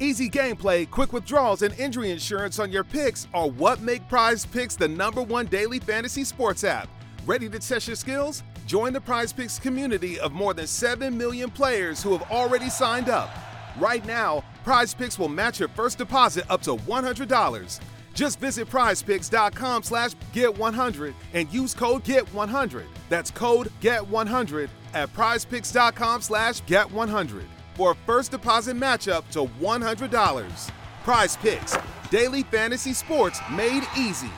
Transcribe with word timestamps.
Easy 0.00 0.30
gameplay, 0.30 0.88
quick 0.88 1.12
withdrawals, 1.12 1.62
and 1.62 1.76
injury 1.76 2.12
insurance 2.12 2.60
on 2.60 2.70
your 2.70 2.84
picks 2.84 3.26
are 3.34 3.48
what 3.48 3.80
make 3.80 4.08
Prize 4.08 4.46
Picks 4.46 4.76
the 4.76 4.86
number 4.86 5.22
one 5.22 5.46
daily 5.46 5.80
fantasy 5.80 6.22
sports 6.22 6.62
app. 6.62 6.88
Ready 7.26 7.48
to 7.48 7.58
test 7.58 7.88
your 7.88 7.96
skills? 7.96 8.44
Join 8.64 8.92
the 8.92 9.00
Prize 9.00 9.32
Picks 9.32 9.58
community 9.58 10.20
of 10.20 10.30
more 10.30 10.54
than 10.54 10.68
7 10.68 11.18
million 11.18 11.50
players 11.50 12.00
who 12.00 12.16
have 12.16 12.30
already 12.30 12.70
signed 12.70 13.08
up. 13.08 13.28
Right 13.76 14.06
now, 14.06 14.44
Prize 14.62 14.94
Picks 14.94 15.18
will 15.18 15.28
match 15.28 15.58
your 15.58 15.68
first 15.70 15.98
deposit 15.98 16.44
up 16.48 16.62
to 16.62 16.76
$100. 16.76 17.80
Just 18.14 18.38
visit 18.38 18.68
prizepicks.com 18.68 19.82
slash 19.82 20.12
get100 20.32 21.12
and 21.32 21.52
use 21.52 21.74
code 21.74 22.04
GET100. 22.04 22.84
That's 23.08 23.32
code 23.32 23.72
GET100 23.80 24.68
at 24.94 25.12
prizepicks.com 25.12 26.22
slash 26.22 26.62
get100 26.62 27.44
for 27.78 27.92
a 27.92 27.94
first 28.06 28.32
deposit 28.32 28.76
matchup 28.76 29.22
to 29.30 29.46
$100. 29.60 30.70
Prize 31.04 31.36
Picks, 31.36 31.78
daily 32.10 32.42
fantasy 32.42 32.92
sports 32.92 33.40
made 33.52 33.84
easy. 33.96 34.30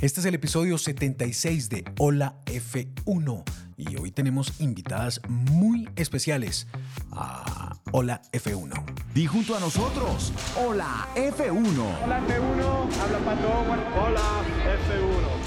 Este 0.00 0.20
es 0.20 0.24
el 0.26 0.34
episodio 0.34 0.78
76 0.78 1.68
de 1.68 1.84
Hola 1.98 2.36
F1 2.46 3.44
y 3.76 3.96
hoy 3.98 4.10
tenemos 4.12 4.60
invitadas 4.60 5.20
muy 5.28 5.90
especiales 5.96 6.68
a 7.12 7.76
Hola 7.92 8.22
F1. 8.32 8.72
Di 9.12 9.26
junto 9.26 9.56
a 9.56 9.60
nosotros, 9.60 10.32
Hola 10.56 11.08
F1. 11.16 12.02
Hola 12.04 12.20
F1, 12.20 12.92
habla 13.02 13.18
Pato. 13.18 13.48
Hola 14.00 14.22
F1. 14.86 15.40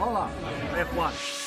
Hola 0.00 0.28
F1. 0.74 1.43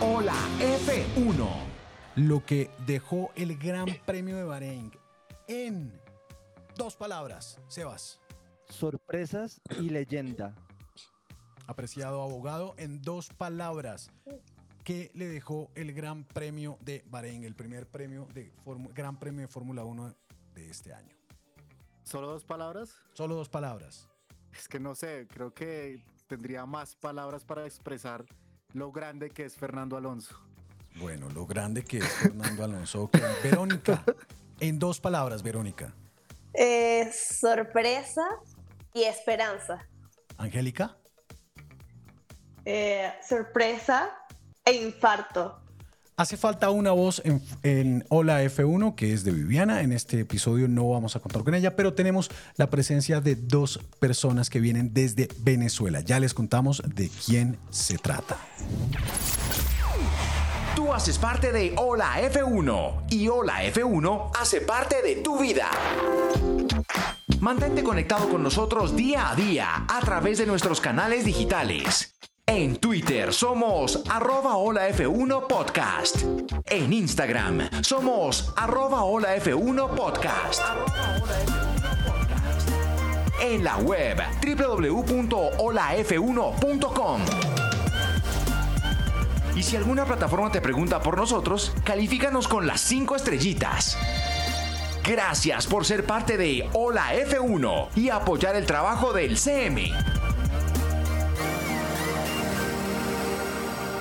Hola 0.00 0.34
F1. 0.60 1.48
Lo 2.16 2.44
que 2.44 2.70
dejó 2.86 3.30
el 3.36 3.56
Gran 3.58 3.86
Premio 4.06 4.36
de 4.36 4.44
Bahrein 4.44 4.92
en 5.46 5.92
dos 6.76 6.96
palabras, 6.96 7.60
Sebas. 7.68 8.20
Sorpresas 8.68 9.60
y 9.80 9.90
leyenda. 9.90 10.54
Apreciado 11.66 12.22
abogado, 12.22 12.74
en 12.78 13.00
dos 13.02 13.28
palabras. 13.28 14.10
¿Qué 14.84 15.10
le 15.14 15.28
dejó 15.28 15.70
el 15.74 15.92
Gran 15.92 16.24
Premio 16.24 16.78
de 16.80 17.04
Bahrein, 17.08 17.44
el 17.44 17.54
primer 17.54 17.86
premio 17.86 18.26
de 18.34 18.52
Formu- 18.64 18.92
Gran 18.94 19.18
Premio 19.18 19.42
de 19.42 19.48
Fórmula 19.48 19.84
1 19.84 20.14
de 20.54 20.70
este 20.70 20.94
año? 20.94 21.14
¿Solo 22.04 22.28
dos 22.28 22.44
palabras? 22.44 22.94
Solo 23.12 23.34
dos 23.34 23.48
palabras. 23.50 24.08
Es 24.52 24.66
que 24.66 24.80
no 24.80 24.94
sé, 24.94 25.26
creo 25.30 25.52
que 25.52 26.02
tendría 26.26 26.64
más 26.64 26.96
palabras 26.96 27.44
para 27.44 27.66
expresar 27.66 28.24
lo 28.74 28.92
grande 28.92 29.30
que 29.30 29.44
es 29.44 29.56
Fernando 29.56 29.96
Alonso. 29.96 30.38
Bueno, 30.96 31.28
lo 31.30 31.46
grande 31.46 31.84
que 31.84 31.98
es 31.98 32.08
Fernando 32.08 32.64
Alonso. 32.64 33.04
Ok, 33.04 33.18
Verónica, 33.42 34.04
en 34.60 34.78
dos 34.78 35.00
palabras, 35.00 35.42
Verónica. 35.42 35.92
Eh, 36.54 37.10
sorpresa 37.12 38.26
y 38.94 39.04
esperanza. 39.04 39.86
Angélica, 40.36 40.96
Eh, 42.64 43.10
sorpresa 43.26 44.10
e 44.64 44.72
infarto. 44.72 45.60
Hace 46.18 46.36
falta 46.36 46.70
una 46.70 46.90
voz 46.90 47.22
en, 47.62 48.04
Hola 48.08 48.42
F1 48.42 48.96
que 48.96 49.14
es 49.14 49.24
de 49.24 49.30
Viviana. 49.30 49.80
En 49.80 49.92
este 49.92 50.20
episodio 50.20 50.68
no 50.68 50.90
vamos 50.90 51.16
a 51.16 51.20
contar 51.20 51.44
con 51.44 51.54
ella, 51.54 51.76
pero 51.76 51.94
tenemos 51.94 52.30
la 52.56 52.68
presencia 52.68 53.20
de 53.20 53.36
dos 53.36 53.80
personas 54.00 54.50
que 54.50 54.60
vienen 54.60 54.92
desde 54.92 55.28
Venezuela. 55.38 56.00
Ya 56.00 56.20
les 56.20 56.34
contamos 56.34 56.82
de 56.84 57.08
quién 57.24 57.56
se 57.70 57.98
trata. 57.98 58.36
Tú 60.74 60.92
haces 60.92 61.18
parte 61.18 61.52
de 61.52 61.74
Hola 61.76 62.20
F1 62.20 63.04
y 63.10 63.28
Hola 63.28 63.62
F1 63.64 64.32
hace 64.38 64.60
parte 64.60 65.02
de 65.02 65.16
tu 65.16 65.38
vida. 65.38 65.70
Mantente 67.40 67.84
conectado 67.84 68.28
con 68.28 68.42
nosotros 68.42 68.96
día 68.96 69.30
a 69.30 69.36
día 69.36 69.86
a 69.88 70.00
través 70.00 70.38
de 70.38 70.46
nuestros 70.46 70.80
canales 70.80 71.24
digitales. 71.24 72.17
En 72.48 72.76
Twitter 72.76 73.32
somos 73.34 74.02
arroba 74.08 74.56
Hola 74.56 74.88
F1 74.88 75.46
Podcast. 75.46 76.22
En 76.64 76.94
Instagram 76.94 77.68
somos 77.82 78.54
arroba 78.56 79.04
Hola 79.04 79.36
F1 79.36 79.94
Podcast. 79.94 80.62
En 83.42 83.62
la 83.62 83.76
web 83.76 84.16
www.holaf1.com. 84.42 87.20
Y 89.54 89.62
si 89.62 89.76
alguna 89.76 90.06
plataforma 90.06 90.50
te 90.50 90.62
pregunta 90.62 91.02
por 91.02 91.18
nosotros, 91.18 91.74
califícanos 91.84 92.48
con 92.48 92.66
las 92.66 92.80
5 92.80 93.14
estrellitas. 93.14 93.98
Gracias 95.04 95.66
por 95.66 95.84
ser 95.84 96.06
parte 96.06 96.38
de 96.38 96.66
Hola 96.72 97.14
F1 97.14 97.88
y 97.94 98.08
apoyar 98.08 98.56
el 98.56 98.64
trabajo 98.64 99.12
del 99.12 99.36
CM. 99.36 99.92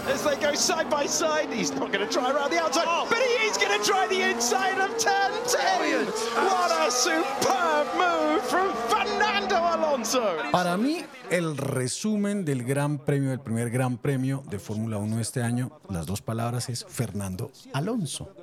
As 0.08 0.24
they 0.24 0.38
go 0.38 0.54
side 0.54 0.90
by 0.90 1.06
side, 1.06 1.52
he's 1.52 1.72
not 1.72 1.92
going 1.92 2.08
to 2.08 2.08
try 2.08 2.32
around 2.32 2.50
the 2.50 2.60
outside, 2.60 2.86
but 3.10 3.20
he 3.20 3.46
is 3.46 3.58
going 3.58 3.78
to 3.78 3.86
try 3.86 4.08
the 4.08 4.22
inside 4.22 4.80
of 4.80 4.98
turn 4.98 5.32
10. 5.46 6.06
What 6.46 6.72
a 6.72 6.90
superb 6.90 7.88
move 7.98 8.42
from 8.44 8.72
Fernando 8.88 9.58
Alonso. 9.58 10.38
Para 10.52 10.78
mí, 10.78 11.04
el 11.30 11.58
resumen 11.58 12.46
del 12.46 12.64
Gran 12.64 13.00
Premio, 13.00 13.32
del 13.32 13.42
primer 13.42 13.70
Gran 13.70 13.98
Premio 13.98 14.44
de 14.50 14.60
Fórmula 14.60 14.98
1 14.98 15.18
de 15.18 15.22
este 15.22 15.44
año, 15.44 15.78
las 15.90 16.06
dos 16.06 16.22
palabras 16.22 16.70
es 16.70 16.86
Fernando 16.88 17.52
Alonso. 17.74 18.34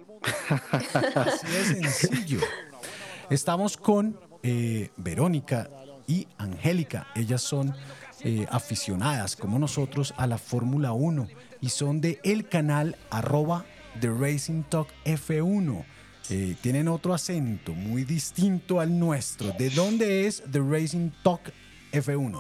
Así 1.15 1.47
de 1.47 1.65
sencillo. 1.65 2.41
Estamos 3.31 3.79
con 3.79 4.21
eh, 4.43 4.91
Verónica 4.99 5.71
y 6.07 6.29
Angélica. 6.37 7.07
Ellas 7.15 7.41
son 7.41 7.75
eh, 8.21 8.47
aficionadas, 8.51 9.35
como 9.35 9.59
nosotros, 9.59 10.13
a 10.19 10.27
la 10.27 10.37
Fórmula 10.37 10.93
1 10.93 11.27
y 11.65 11.71
son 11.71 12.03
de 12.03 12.21
el 12.25 12.47
canal 12.47 12.95
arroba 13.09 13.65
The 13.99 14.11
Racing 14.11 14.65
Talk 14.65 14.89
F1. 15.07 15.83
eh, 16.29 16.57
tienen 16.61 16.89
otro 16.89 17.15
acento 17.15 17.73
muy 17.73 18.05
distinto 18.05 18.81
al 18.81 18.99
nuestro. 18.99 19.51
¿De 19.59 19.71
dónde 19.71 20.27
es 20.27 20.43
The 20.53 20.61
Racing 20.61 21.11
Talk 21.23 21.41
F1? 21.91 22.39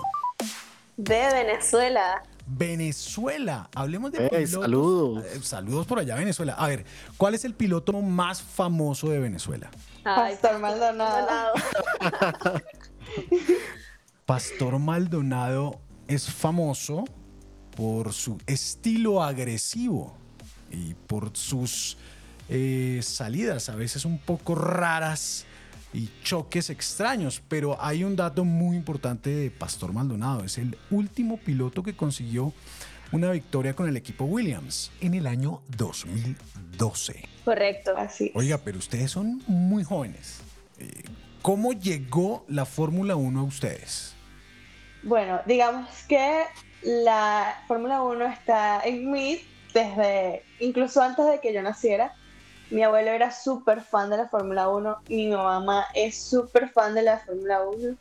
De 0.99 1.15
Venezuela. 1.33 2.23
Venezuela. 2.47 3.71
Hablemos 3.75 4.13
de 4.13 4.25
Ey, 4.25 4.29
pilotos. 4.45 4.51
saludos. 4.61 5.25
Eh, 5.25 5.41
Saludos 5.43 5.87
por 5.87 5.99
allá, 6.01 6.17
Venezuela. 6.17 6.53
A 6.59 6.69
ver, 6.69 6.85
¿cuál 7.17 7.35
es 7.35 7.47
el 7.47 7.55
piloto 7.55 7.95
más 8.03 8.43
famoso 8.43 9.09
de 9.09 9.21
Venezuela? 9.21 9.71
Ay, 10.05 10.35
Pastor 10.43 10.61
Maldonado. 10.61 11.53
Pastor 14.27 14.79
Maldonado 14.79 15.81
es 16.09 16.31
famoso 16.31 17.05
por 17.77 18.13
su 18.13 18.39
estilo 18.47 19.23
agresivo 19.23 20.15
y 20.71 20.95
por 20.95 21.37
sus 21.37 21.97
eh, 22.49 23.01
salidas 23.03 23.69
a 23.69 23.75
veces 23.75 24.05
un 24.05 24.19
poco 24.19 24.55
raras 24.55 25.47
y 25.93 26.11
choques 26.23 26.71
extraños, 26.71 27.41
pero 27.49 27.81
hay 27.81 28.03
un 28.03 28.17
dato 28.17 28.45
muy 28.45 28.77
importante 28.77 29.31
de 29.31 29.51
Pastor 29.51 29.93
Maldonado, 29.93 30.45
es 30.45 30.59
el 30.59 30.77
último 30.91 31.37
piloto 31.37 31.83
que 31.83 31.97
consiguió 31.97 32.53
una 33.13 33.31
victoria 33.31 33.75
con 33.75 33.89
el 33.89 33.97
equipo 33.97 34.25
Williams 34.25 34.91
en 35.01 35.15
el 35.15 35.27
año 35.27 35.63
2012. 35.69 37.29
Correcto, 37.45 37.95
así. 37.97 38.33
Oiga, 38.35 38.59
pero 38.59 38.79
ustedes 38.79 39.13
son 39.13 39.43
muy 39.47 39.85
jóvenes. 39.85 40.41
Eh, 40.79 41.05
¿Cómo 41.43 41.73
llegó 41.73 42.45
la 42.49 42.65
Fórmula 42.65 43.15
1 43.15 43.41
a 43.41 43.43
ustedes? 43.45 44.15
Bueno, 45.05 45.41
digamos 45.47 45.89
que 46.09 46.45
la 46.85 47.63
Fórmula 47.67 48.03
1 48.03 48.27
está 48.27 48.81
en 48.85 49.11
mí 49.11 49.41
desde, 49.73 50.43
incluso 50.61 51.03
antes 51.03 51.27
de 51.27 51.41
que 51.41 51.53
yo 51.53 51.63
naciera. 51.63 52.15
Mi 52.71 52.83
abuelo 52.83 53.11
era 53.11 53.31
súper 53.31 53.83
fan 53.83 54.11
de 54.11 54.17
la 54.19 54.29
Fórmula 54.29 54.69
1 54.69 54.99
y 55.09 55.29
mi 55.29 55.37
mamá 55.37 55.87
es 55.95 56.17
súper 56.17 56.71
fan 56.71 56.95
de 56.95 57.03
la 57.03 57.19
Fórmula 57.19 57.63
1. 57.63 57.97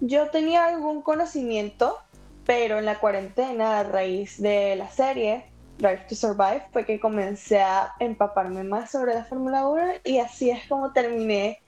Yo 0.00 0.28
tenía 0.30 0.66
algún 0.66 1.02
conocimiento, 1.02 1.98
pero 2.44 2.78
en 2.78 2.84
la 2.84 2.98
cuarentena, 2.98 3.78
a 3.78 3.84
raíz 3.84 4.40
de 4.40 4.76
la 4.76 4.90
serie 4.90 5.46
Drive 5.78 6.06
to 6.08 6.14
Survive, 6.14 6.64
fue 6.72 6.84
que 6.84 7.00
comencé 7.00 7.60
a 7.60 7.94
empaparme 7.98 8.64
más 8.64 8.90
sobre 8.90 9.14
la 9.14 9.24
Fórmula 9.24 9.66
1 9.66 9.82
y 10.04 10.18
así 10.18 10.50
es 10.50 10.66
como 10.68 10.92
terminé 10.92 11.60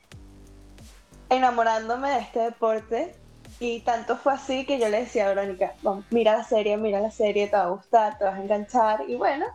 enamorándome 1.31 2.11
de 2.11 2.19
este 2.19 2.41
deporte. 2.41 3.14
Y 3.58 3.81
tanto 3.81 4.17
fue 4.17 4.35
así 4.35 4.67
que 4.67 4.79
yo 4.79 4.88
le 4.88 5.00
decía 5.00 5.26
a 5.26 5.29
Verónica, 5.29 5.75
"Vamos, 5.82 6.05
mira 6.11 6.37
la 6.37 6.44
serie, 6.44 6.76
mira 6.76 7.00
la 7.00 7.11
serie, 7.11 7.47
te 7.47 7.56
va 7.56 7.64
a 7.64 7.69
gustar, 7.69 8.19
te 8.19 8.25
vas 8.25 8.35
a 8.35 8.43
enganchar. 8.43 9.05
Y 9.08 9.14
bueno, 9.14 9.47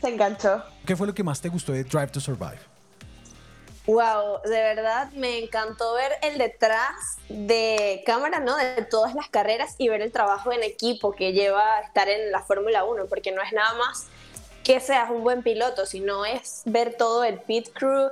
se 0.00 0.08
enganchó. 0.08 0.62
¿Qué 0.86 0.96
fue 0.96 1.06
lo 1.06 1.14
que 1.14 1.22
más 1.22 1.40
te 1.40 1.48
gustó 1.48 1.72
de 1.72 1.84
Drive 1.84 2.08
to 2.08 2.20
Survive? 2.20 2.58
Wow, 3.86 4.40
de 4.44 4.50
verdad 4.50 5.10
me 5.12 5.38
encantó 5.38 5.94
ver 5.94 6.12
el 6.22 6.38
detrás 6.38 7.18
de 7.28 8.02
cámara, 8.06 8.38
¿no? 8.38 8.56
De 8.56 8.82
todas 8.82 9.14
las 9.14 9.28
carreras 9.28 9.74
y 9.78 9.88
ver 9.88 10.02
el 10.02 10.12
trabajo 10.12 10.52
en 10.52 10.62
equipo 10.62 11.12
que 11.12 11.32
lleva 11.32 11.78
a 11.78 11.80
estar 11.80 12.08
en 12.08 12.30
la 12.30 12.42
Fórmula 12.42 12.84
1, 12.84 13.06
porque 13.06 13.32
no 13.32 13.42
es 13.42 13.52
nada 13.52 13.74
más 13.74 14.06
que 14.62 14.78
seas 14.78 15.10
un 15.10 15.24
buen 15.24 15.42
piloto, 15.42 15.84
sino 15.84 16.24
es 16.24 16.62
ver 16.64 16.94
todo 16.96 17.24
el 17.24 17.40
pit 17.40 17.70
crew, 17.72 18.10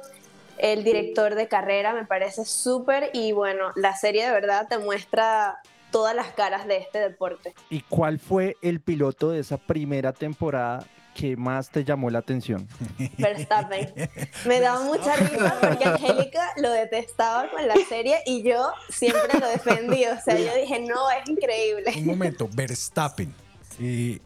el 0.62 0.84
director 0.84 1.34
de 1.34 1.48
carrera, 1.48 1.92
me 1.92 2.04
parece 2.04 2.44
súper 2.44 3.10
y 3.12 3.32
bueno, 3.32 3.72
la 3.76 3.96
serie 3.96 4.26
de 4.26 4.32
verdad 4.32 4.66
te 4.68 4.78
muestra 4.78 5.60
todas 5.90 6.14
las 6.14 6.28
caras 6.28 6.66
de 6.66 6.78
este 6.78 6.98
deporte. 6.98 7.54
¿Y 7.68 7.82
cuál 7.82 8.18
fue 8.18 8.56
el 8.62 8.80
piloto 8.80 9.30
de 9.30 9.40
esa 9.40 9.56
primera 9.56 10.12
temporada 10.12 10.86
que 11.14 11.36
más 11.36 11.70
te 11.70 11.84
llamó 11.84 12.10
la 12.10 12.20
atención? 12.20 12.68
Verstappen. 13.18 13.92
Me 14.46 14.60
daba 14.60 14.84
mucha 14.84 15.16
risa 15.16 15.56
porque 15.60 15.84
Angélica 15.84 16.52
lo 16.56 16.70
detestaba 16.70 17.50
con 17.50 17.66
la 17.66 17.74
serie 17.88 18.18
y 18.26 18.42
yo 18.42 18.72
siempre 18.88 19.38
lo 19.38 19.48
defendí. 19.48 20.04
O 20.04 20.20
sea, 20.20 20.38
yo 20.38 20.54
dije, 20.54 20.80
no, 20.80 21.10
es 21.10 21.28
increíble. 21.28 21.92
Un 21.96 22.06
momento, 22.06 22.48
Verstappen. 22.52 23.34
Eh, 23.80 24.20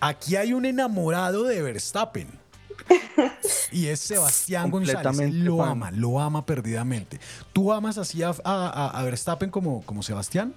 aquí 0.00 0.36
hay 0.36 0.52
un 0.52 0.64
enamorado 0.64 1.44
de 1.44 1.62
Verstappen. 1.62 2.28
Y 3.72 3.88
es 3.88 4.00
Sebastián 4.00 4.70
González. 4.70 5.32
Lo 5.34 5.58
fan. 5.58 5.68
ama, 5.70 5.90
lo 5.90 6.20
ama 6.20 6.44
perdidamente. 6.46 7.20
¿Tú 7.52 7.72
amas 7.72 7.98
así 7.98 8.22
a, 8.22 8.32
a- 8.44 8.98
a 8.98 9.02
Verstappen 9.02 9.50
como, 9.50 9.82
como 9.84 10.02
Sebastián? 10.02 10.54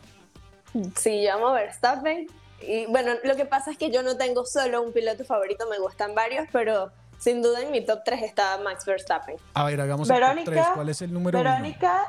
Sí, 0.98 1.24
yo 1.24 1.34
amo 1.34 1.48
a 1.50 1.54
Verstappen. 1.54 2.28
Y 2.62 2.86
bueno, 2.88 3.14
lo 3.24 3.36
que 3.36 3.46
pasa 3.46 3.72
es 3.72 3.78
que 3.78 3.92
yo 3.92 4.04
no 4.04 4.18
tengo 4.18 4.46
solo 4.46 4.82
un 4.84 4.94
piloto 4.94 5.26
favorito, 5.26 5.68
me 5.70 5.80
gustan 5.80 6.14
varios, 6.16 6.48
pero 6.52 6.92
sin 7.18 7.42
duda 7.42 7.62
en 7.62 7.72
mi 7.72 7.84
top 7.84 8.02
3 8.06 8.22
está 8.24 8.60
Max 8.64 8.86
Verstappen. 8.86 9.36
A 9.56 9.64
ver, 9.66 9.82
hagamos 9.82 10.10
el 10.10 10.16
top 10.16 10.22
Verónica, 10.22 10.52
3. 10.52 10.66
¿Cuál 10.76 10.90
es 10.90 11.02
el 11.02 11.12
número 11.12 11.40
Verónica 11.40 12.04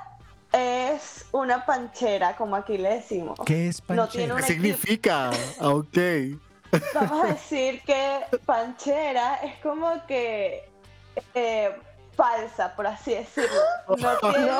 es 0.52 1.24
una 1.32 1.64
panchera, 1.64 2.36
como 2.36 2.54
aquí 2.56 2.76
le 2.76 2.96
decimos. 2.96 3.38
¿Qué 3.46 3.68
es 3.68 3.80
No 3.80 3.86
Panchera? 3.96 4.26
¿Qué 4.36 4.40
equipo. 4.42 4.46
significa? 4.46 5.30
Ah, 5.58 5.68
Ok. 5.70 5.96
Vamos 6.94 7.24
a 7.24 7.26
decir 7.34 7.82
que 7.82 8.20
panchera 8.46 9.36
es 9.36 9.58
como 9.60 10.04
que 10.06 10.68
eh, 11.34 11.70
falsa, 12.16 12.74
por 12.74 12.86
así 12.86 13.14
decirlo. 13.14 13.60
No 13.88 14.16
tiene, 14.32 14.50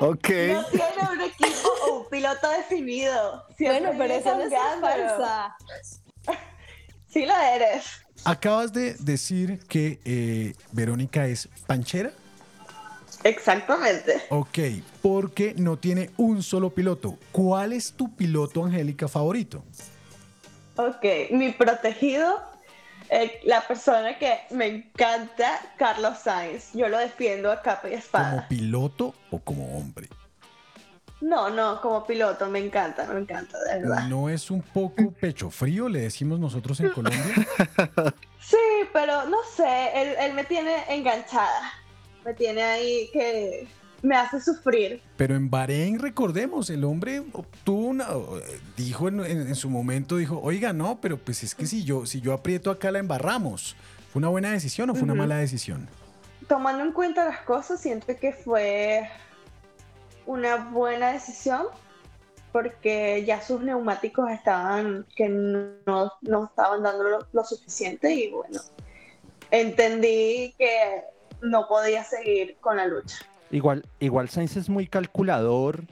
Ok. 0.00 0.28
no 0.52 0.64
tiene 0.64 1.12
un 1.12 1.20
equipo 1.20 1.68
o 1.88 1.98
un 2.00 2.08
piloto 2.08 2.50
definido. 2.50 3.44
Siempre 3.56 3.80
Bueno, 3.80 3.98
pero 3.98 4.14
eso 4.14 4.36
no 4.36 4.42
es 4.42 4.54
falsa. 4.80 5.56
Sí 7.10 7.24
lo 7.24 7.34
eres. 7.34 7.86
Acabas 8.24 8.72
de 8.74 8.92
decir 8.98 9.60
que 9.66 9.98
eh, 10.04 10.52
Verónica 10.72 11.26
es 11.26 11.48
Panchera. 11.66 12.10
Exactamente. 13.24 14.22
Ok, 14.28 14.58
porque 15.00 15.54
no 15.56 15.78
tiene 15.78 16.10
un 16.18 16.42
solo 16.42 16.68
piloto. 16.70 17.16
¿Cuál 17.32 17.72
es 17.72 17.92
tu 17.92 18.14
piloto, 18.14 18.62
Angélica, 18.64 19.08
favorito? 19.08 19.64
Ok, 20.78 21.32
mi 21.32 21.50
protegido, 21.50 22.40
eh, 23.10 23.40
la 23.44 23.66
persona 23.66 24.16
que 24.16 24.38
me 24.50 24.66
encanta, 24.66 25.58
Carlos 25.76 26.18
Sainz. 26.18 26.72
Yo 26.72 26.88
lo 26.88 26.98
defiendo 26.98 27.50
a 27.50 27.60
capa 27.62 27.88
y 27.88 27.90
¿Como 27.90 27.98
espada. 27.98 28.46
piloto 28.48 29.12
o 29.32 29.40
como 29.40 29.76
hombre? 29.76 30.08
No, 31.20 31.50
no, 31.50 31.80
como 31.80 32.06
piloto, 32.06 32.46
me 32.46 32.60
encanta, 32.60 33.04
me 33.06 33.18
encanta, 33.18 33.58
de 33.64 33.80
verdad. 33.80 34.04
¿No 34.06 34.28
es 34.28 34.52
un 34.52 34.62
poco 34.62 35.10
pecho 35.20 35.50
frío, 35.50 35.88
le 35.88 35.98
decimos 36.02 36.38
nosotros 36.38 36.78
en 36.78 36.90
Colombia? 36.90 37.22
Sí, 38.40 38.56
pero 38.94 39.26
no 39.26 39.38
sé, 39.56 39.90
él, 39.94 40.14
él 40.20 40.32
me 40.32 40.44
tiene 40.44 40.84
enganchada. 40.88 41.72
Me 42.24 42.32
tiene 42.32 42.62
ahí 42.62 43.10
que 43.12 43.68
me 44.02 44.16
hace 44.16 44.40
sufrir. 44.40 45.02
Pero 45.16 45.34
en 45.34 45.50
Bahrein, 45.50 45.98
recordemos, 45.98 46.70
el 46.70 46.84
hombre 46.84 47.20
obtuvo 47.32 47.86
una, 47.86 48.06
dijo 48.76 49.08
en, 49.08 49.20
en- 49.24 49.48
en 49.48 49.54
su 49.54 49.68
momento, 49.70 50.16
dijo, 50.16 50.40
oiga, 50.42 50.72
no, 50.72 51.00
pero 51.00 51.16
pues 51.18 51.42
es 51.42 51.54
que 51.54 51.66
si 51.66 51.84
yo, 51.84 52.06
si 52.06 52.20
yo 52.20 52.32
aprieto 52.32 52.70
acá 52.70 52.90
la 52.90 52.98
embarramos. 53.00 53.76
¿Fue 54.12 54.20
una 54.20 54.28
buena 54.28 54.52
decisión 54.52 54.88
o 54.90 54.94
fue 54.94 55.02
una 55.04 55.14
mala 55.14 55.36
decisión? 55.36 55.88
Tomando 56.48 56.82
en 56.82 56.92
cuenta 56.92 57.24
las 57.26 57.40
cosas, 57.40 57.80
siento 57.80 58.06
que 58.16 58.32
fue 58.32 59.08
una 60.24 60.56
buena 60.70 61.12
decisión 61.12 61.66
porque 62.52 63.24
ya 63.26 63.42
sus 63.42 63.60
neumáticos 63.60 64.30
estaban 64.30 65.04
que 65.14 65.28
no, 65.28 66.10
no 66.22 66.44
estaban 66.46 66.82
dando 66.82 67.04
lo, 67.04 67.26
lo 67.32 67.44
suficiente 67.44 68.12
y 68.14 68.30
bueno, 68.30 68.60
entendí 69.50 70.54
que 70.58 71.02
no 71.42 71.68
podía 71.68 72.04
seguir 72.04 72.56
con 72.60 72.76
la 72.78 72.86
lucha. 72.86 73.16
Igual, 73.50 73.86
igual 74.00 74.28
Sainz 74.28 74.56
es 74.56 74.68
muy 74.68 74.86
calculador, 74.86 75.84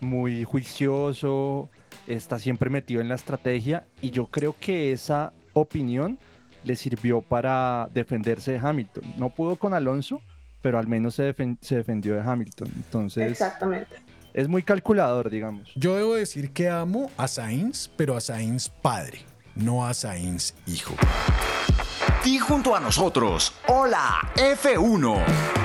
muy 0.00 0.44
juicioso, 0.44 1.70
está 2.06 2.38
siempre 2.38 2.70
metido 2.70 3.00
en 3.00 3.08
la 3.08 3.14
estrategia 3.14 3.84
y 4.00 4.10
yo 4.10 4.26
creo 4.26 4.56
que 4.58 4.92
esa 4.92 5.32
opinión 5.52 6.18
le 6.64 6.76
sirvió 6.76 7.20
para 7.22 7.88
defenderse 7.92 8.52
de 8.52 8.58
Hamilton. 8.58 9.04
No 9.16 9.30
pudo 9.30 9.56
con 9.56 9.74
Alonso, 9.74 10.20
pero 10.60 10.78
al 10.78 10.86
menos 10.88 11.14
se, 11.14 11.34
defen- 11.34 11.58
se 11.60 11.76
defendió 11.76 12.14
de 12.14 12.22
Hamilton. 12.22 12.68
Entonces 12.74 13.30
Exactamente. 13.30 13.94
es 14.32 14.48
muy 14.48 14.62
calculador, 14.62 15.30
digamos. 15.30 15.70
Yo 15.76 15.94
debo 15.96 16.14
decir 16.14 16.52
que 16.52 16.68
amo 16.68 17.10
a 17.16 17.28
Sainz, 17.28 17.88
pero 17.96 18.16
a 18.16 18.20
Sainz 18.20 18.68
padre, 18.70 19.20
no 19.54 19.86
a 19.86 19.94
Sainz 19.94 20.54
hijo. 20.66 20.94
Y 22.24 22.38
junto 22.38 22.74
a 22.74 22.80
nosotros, 22.80 23.52
hola 23.68 24.18
F1. 24.36 25.63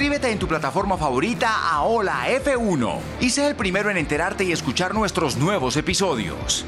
Suscríbete 0.00 0.30
en 0.30 0.38
tu 0.38 0.48
plataforma 0.48 0.96
favorita 0.96 1.70
a 1.70 1.82
Hola 1.82 2.30
F1 2.30 3.00
y 3.20 3.28
sé 3.28 3.48
el 3.48 3.54
primero 3.54 3.90
en 3.90 3.98
enterarte 3.98 4.44
y 4.44 4.52
escuchar 4.52 4.94
nuestros 4.94 5.36
nuevos 5.36 5.76
episodios. 5.76 6.64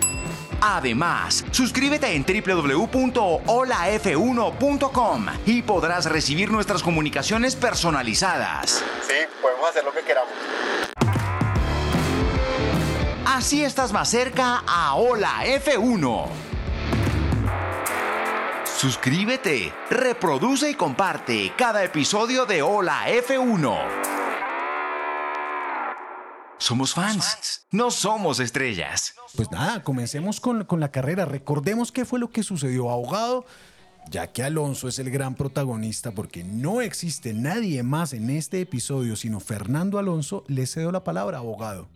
Además, 0.61 1.43
suscríbete 1.51 2.15
en 2.15 2.27
www.holaf1.com 2.27 5.27
y 5.47 5.62
podrás 5.62 6.05
recibir 6.05 6.51
nuestras 6.51 6.83
comunicaciones 6.83 7.57
personalizadas. 7.57 8.85
Sí, 9.09 9.15
podemos 9.41 9.71
hacer 9.71 9.83
lo 9.83 9.95
que 9.95 10.03
queramos. 10.03 10.35
Así 13.25 13.65
estás 13.65 13.95
más 13.95 14.11
cerca 14.11 14.62
a 14.67 14.97
Hola 14.97 15.47
F1. 15.47 16.51
Suscríbete, 18.83 19.73
reproduce 19.91 20.69
y 20.69 20.75
comparte 20.75 21.53
cada 21.57 21.85
episodio 21.85 22.47
de 22.47 22.62
Hola 22.62 23.05
F1. 23.07 23.79
Somos 26.59 26.93
fans, 26.93 27.65
no 27.71 27.93
somos 27.93 28.41
estrellas. 28.41 29.15
Pues 29.37 29.53
nada, 29.53 29.85
comencemos 29.85 30.41
con, 30.41 30.65
con 30.65 30.81
la 30.81 30.91
carrera. 30.91 31.27
Recordemos 31.27 31.93
qué 31.93 32.05
fue 32.05 32.19
lo 32.19 32.31
que 32.31 32.43
sucedió, 32.43 32.91
abogado. 32.91 33.47
Ya 34.11 34.33
que 34.33 34.43
Alonso 34.43 34.89
es 34.89 34.99
el 34.99 35.12
gran 35.12 35.37
protagonista 35.37 36.11
porque 36.11 36.43
no 36.43 36.81
existe 36.81 37.35
nadie 37.35 37.85
más 37.85 38.12
en 38.12 38.31
este 38.31 38.61
episodio 38.61 39.15
sino 39.15 39.39
Fernando 39.39 40.01
Alonso, 40.01 40.43
le 40.49 40.67
cedo 40.67 40.91
la 40.91 41.05
palabra, 41.05 41.39
abogado. 41.39 41.89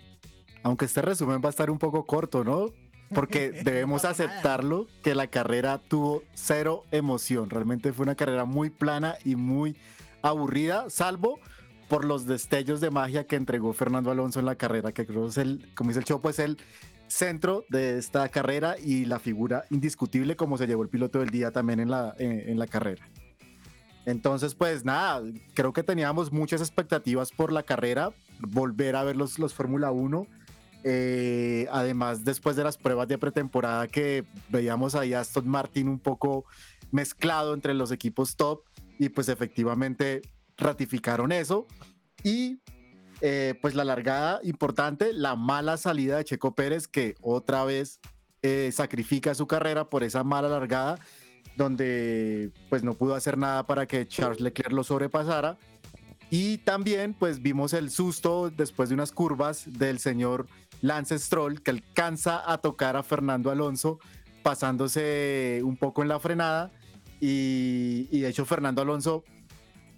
Aunque 0.63 0.85
este 0.85 1.03
resumen 1.03 1.41
va 1.45 1.49
a 1.49 1.51
estar 1.51 1.69
un 1.69 1.81
poco 1.81 2.07
corto, 2.07 2.45
¿no? 2.45 2.86
Porque 3.15 3.51
debemos 3.65 4.05
aceptarlo 4.05 4.87
que 5.03 5.15
la 5.15 5.29
carrera 5.29 5.79
tuvo 5.79 6.23
cero 6.35 6.85
emoción. 6.91 7.51
Realmente 7.51 7.93
fue 7.93 8.05
una 8.05 8.15
carrera 8.15 8.45
muy 8.45 8.71
plana 8.71 9.17
y 9.25 9.37
muy 9.37 9.77
aburrida, 10.23 10.91
salvo 10.91 11.39
por 11.89 12.05
los 12.05 12.27
destellos 12.27 12.81
de 12.81 12.91
magia 12.91 13.25
que 13.25 13.37
entregó 13.37 13.73
Fernando 13.73 14.11
Alonso 14.11 14.41
en 14.41 14.47
la 14.47 14.57
carrera, 14.57 14.93
que 14.93 15.07
creo 15.07 15.29
es 15.29 15.39
el, 15.39 15.71
como 15.75 15.91
dice 15.91 16.01
el 16.01 16.05
Chopo, 16.05 16.31
es 16.31 16.39
el 16.39 16.59
centro 17.09 17.65
de 17.69 17.99
esta 17.99 18.29
carrera 18.29 18.77
y 18.83 19.05
la 19.05 19.19
figura 19.19 19.65
indiscutible 19.71 20.37
como 20.37 20.59
se 20.59 20.67
llevó 20.67 20.83
el 20.83 20.89
piloto 20.89 21.21
del 21.21 21.31
día 21.31 21.53
también 21.53 21.81
en 21.81 21.91
la, 21.91 22.15
en, 22.19 22.59
la 22.59 22.67
carrera. 22.67 23.07
Entonces, 24.05 24.55
pues 24.55 24.85
nada, 24.85 25.23
creo 25.55 25.73
que 25.73 25.83
teníamos 25.83 26.33
muchas 26.33 26.61
expectativas 26.61 27.31
por 27.33 27.53
la 27.53 27.63
carrera, 27.63 28.11
volver 28.41 28.97
a 28.97 29.05
ver 29.05 29.17
los, 29.17 29.39
los 29.39 29.55
Fórmula 29.55 29.91
1. 29.91 30.27
Eh, 30.89 31.67
además, 31.73 32.25
después 32.25 32.55
de 32.55 32.63
las 32.63 32.79
pruebas 32.79 33.09
de 33.09 33.19
pretemporada 33.19 33.89
que 33.89 34.25
veíamos 34.51 34.95
ahí 34.95 35.15
a 35.15 35.21
Aston 35.21 35.49
Martin 35.49 35.89
un 35.89 35.99
poco 35.99 36.45
mezclado 36.93 37.55
entre 37.55 37.75
los 37.75 37.91
equipos 37.91 38.37
top 38.37 38.63
y 38.97 39.09
pues 39.09 39.29
efectivamente 39.29 40.23
ratificaron 40.57 41.33
eso. 41.33 41.67
Y 42.23 42.61
eh, 43.21 43.59
pues 43.61 43.75
la 43.75 43.83
largada 43.83 44.39
importante, 44.45 45.13
la 45.13 45.35
mala 45.35 45.77
salida 45.77 46.19
de 46.19 46.25
Checo 46.25 46.55
Pérez, 46.55 46.87
que 46.87 47.17
otra 47.21 47.65
vez 47.65 47.99
eh, 48.43 48.71
sacrifica 48.73 49.35
su 49.35 49.49
carrera 49.49 49.91
por 49.91 50.05
esa 50.05 50.23
mala 50.23 50.49
largada, 50.49 51.01
donde 51.57 52.53
pues 52.71 52.85
no 52.85 52.95
pudo 52.95 53.17
hacer 53.17 53.37
nada 53.39 53.67
para 53.67 53.87
que 53.87 54.07
Charles 54.07 54.41
Leclerc 54.41 54.71
lo 54.71 54.85
sobrepasara. 54.85 55.59
Y 56.31 56.59
también 56.59 57.13
pues 57.13 57.43
vimos 57.43 57.73
el 57.73 57.91
susto 57.91 58.51
después 58.51 58.89
de 58.89 58.95
unas 58.95 59.11
curvas 59.11 59.65
del 59.67 59.99
señor 59.99 60.47
Lance 60.83 61.19
Stroll, 61.19 61.63
que 61.63 61.71
alcanza 61.71 62.51
a 62.51 62.59
tocar 62.59 62.97
a 62.97 63.03
Fernando 63.03 63.51
Alonso, 63.51 63.99
pasándose 64.43 65.61
un 65.65 65.77
poco 65.77 66.03
en 66.03 66.09
la 66.09 66.21
frenada. 66.21 66.71
Y, 67.21 68.21
de 68.21 68.29
hecho 68.29 68.45
Fernando 68.45 68.83
Alonso 68.83 69.25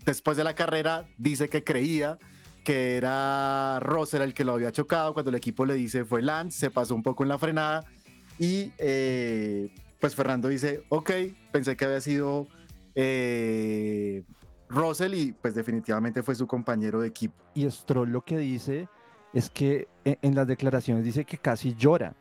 después 0.06 0.36
de 0.36 0.44
la 0.44 0.54
carrera 0.54 1.06
dice 1.18 1.48
que 1.48 1.64
creía 1.64 2.18
que 2.64 2.96
era 2.96 3.80
Russell 3.80 4.22
el 4.22 4.34
que 4.34 4.44
lo 4.44 4.52
había 4.52 4.72
chocado, 4.72 5.12
cuando 5.12 5.30
el 5.30 5.34
equipo 5.34 5.66
le 5.66 5.74
dice 5.74 6.04
fue 6.04 6.22
Lance, 6.22 6.58
se 6.58 6.70
pasó 6.70 6.94
un 6.94 7.02
poco 7.02 7.24
en 7.24 7.28
la 7.28 7.38
frenada 7.38 7.84
y 8.38 8.72
eh, 8.78 9.74
pues 10.00 10.14
Fernando 10.14 10.48
dice, 10.48 10.84
ok, 10.88 11.10
pensé 11.50 11.76
que 11.76 11.84
había 11.84 12.00
sido 12.00 12.46
eh, 12.94 14.22
Russell 14.68 15.14
y 15.14 15.32
pues 15.32 15.54
definitivamente 15.54 16.22
fue 16.22 16.34
su 16.34 16.46
compañero 16.46 17.00
de 17.00 17.08
equipo. 17.08 17.34
Y 17.54 17.68
Stroll 17.70 18.10
lo 18.10 18.22
que 18.22 18.38
dice 18.38 18.88
es 19.32 19.50
que 19.50 19.88
e, 20.04 20.18
en 20.22 20.34
las 20.34 20.46
declaraciones 20.46 21.04
dice 21.04 21.24
que 21.24 21.38
casi 21.38 21.74
llora. 21.74 22.14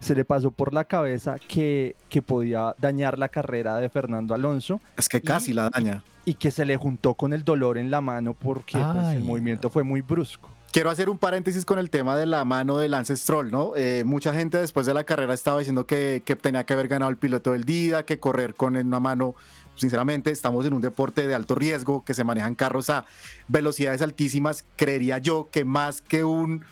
Se 0.00 0.14
le 0.14 0.24
pasó 0.24 0.50
por 0.50 0.74
la 0.74 0.84
cabeza 0.84 1.36
que, 1.38 1.96
que 2.08 2.20
podía 2.20 2.74
dañar 2.78 3.18
la 3.18 3.28
carrera 3.28 3.76
de 3.78 3.88
Fernando 3.88 4.34
Alonso. 4.34 4.80
Es 4.96 5.08
que 5.08 5.22
casi 5.22 5.52
la 5.52 5.70
daña 5.70 6.02
y 6.24 6.34
que 6.34 6.50
se 6.50 6.64
le 6.64 6.76
juntó 6.76 7.14
con 7.14 7.32
el 7.32 7.44
dolor 7.44 7.78
en 7.78 7.90
la 7.90 8.00
mano 8.00 8.34
porque 8.34 8.78
pues, 8.78 9.16
el 9.16 9.24
movimiento 9.24 9.70
fue 9.70 9.82
muy 9.82 10.00
brusco. 10.00 10.48
Quiero 10.72 10.90
hacer 10.90 11.08
un 11.08 11.18
paréntesis 11.18 11.64
con 11.64 11.78
el 11.78 11.88
tema 11.88 12.16
de 12.16 12.26
la 12.26 12.44
mano 12.44 12.78
de 12.78 12.88
Lance 12.88 13.16
Stroll, 13.16 13.50
¿no? 13.50 13.76
Eh, 13.76 14.02
mucha 14.04 14.34
gente 14.34 14.58
después 14.58 14.86
de 14.86 14.94
la 14.94 15.04
carrera 15.04 15.32
estaba 15.32 15.60
diciendo 15.60 15.86
que, 15.86 16.22
que, 16.24 16.34
tenía 16.34 16.64
que 16.64 16.72
haber 16.72 16.88
ganado 16.88 17.10
el 17.10 17.16
piloto 17.16 17.52
del 17.52 17.62
día, 17.62 18.04
que 18.04 18.18
correr 18.18 18.54
con 18.54 18.76
una 18.76 19.00
mano. 19.00 19.36
Sinceramente, 19.76 20.30
estamos 20.30 20.64
en 20.66 20.74
un 20.74 20.82
deporte 20.82 21.26
de 21.26 21.34
alto 21.34 21.54
riesgo, 21.54 22.04
que 22.04 22.14
se 22.14 22.24
manejan 22.24 22.54
carros 22.54 22.90
a 22.90 23.04
velocidades 23.48 24.02
altísimas. 24.02 24.64
Creería 24.76 25.18
yo 25.18 25.48
que 25.50 25.64
más 25.64 26.00
que 26.00 26.24
un 26.24 26.64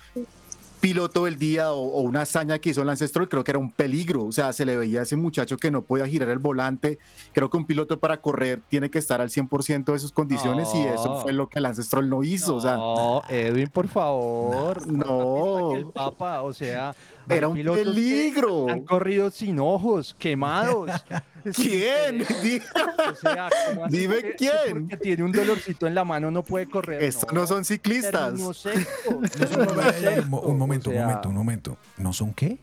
piloto 0.83 1.27
del 1.27 1.39
día 1.39 1.73
o, 1.73 2.01
una 2.01 2.23
hazaña 2.23 2.59
que 2.59 2.71
hizo 2.71 2.83
Lance 2.83 3.07
Stroll, 3.07 3.29
creo 3.29 3.45
que 3.45 3.53
era 3.53 3.59
un 3.59 3.71
peligro. 3.71 4.25
O 4.25 4.33
sea, 4.33 4.53
se 4.53 4.67
le 4.67 4.77
veía 4.77 5.01
a 5.01 5.03
ese 5.05 5.17
muchacho 5.17 5.57
que 5.57 5.71
no 5.71 5.83
podía 5.83 6.07
girar 6.09 6.29
el 6.29 6.41
volante. 6.41 6.99
Creo 7.33 7.49
que 7.49 7.57
un 7.57 7.67
piloto 7.67 8.01
para 8.01 8.21
correr 8.21 8.61
tiene 8.69 8.91
que 8.91 8.99
estar 8.99 9.21
al 9.21 9.31
100% 9.31 9.93
de 9.93 9.99
sus 10.01 10.11
condiciones 10.11 10.69
y 10.75 10.81
eso 10.83 11.21
fue 11.23 11.33
lo 11.33 11.49
que 11.49 11.61
Lance 11.61 11.85
Stroll 11.85 12.11
no 12.11 12.25
hizo. 12.25 12.61
No, 12.61 12.95
o 12.95 13.23
sea, 13.27 13.39
Edwin, 13.39 13.69
por 13.69 13.89
favor. 13.89 14.83
No. 14.93 15.75
El 15.75 15.87
Papa, 15.87 16.43
o 16.43 16.53
sea, 16.53 16.95
era 17.29 17.49
un 17.49 17.57
peligro. 17.57 18.69
Han 18.69 18.83
corrido 18.83 19.31
sin 19.31 19.59
ojos, 19.61 20.15
quemados. 20.19 20.91
¿Quién? 21.55 22.27
Dime 23.91 24.35
quién. 24.37 24.89
Tiene 25.01 25.23
un 25.23 25.33
dolorcito 25.33 25.87
en 25.87 25.95
la 25.95 26.05
mano, 26.05 26.31
no 26.31 26.43
puede 26.43 26.67
correr. 26.69 27.03
Estos 27.03 27.33
no, 27.33 27.47
son 27.47 27.65
ciclistas. 27.65 28.35
No 28.43 28.55
sé. 28.55 28.73
un 29.07 30.59
momento, 30.59 30.91
un 30.91 30.97
momento, 30.97 31.29
un 31.29 31.35
momento. 31.35 31.79
¿No 31.97 32.13
son 32.13 32.33
qué? 32.33 32.59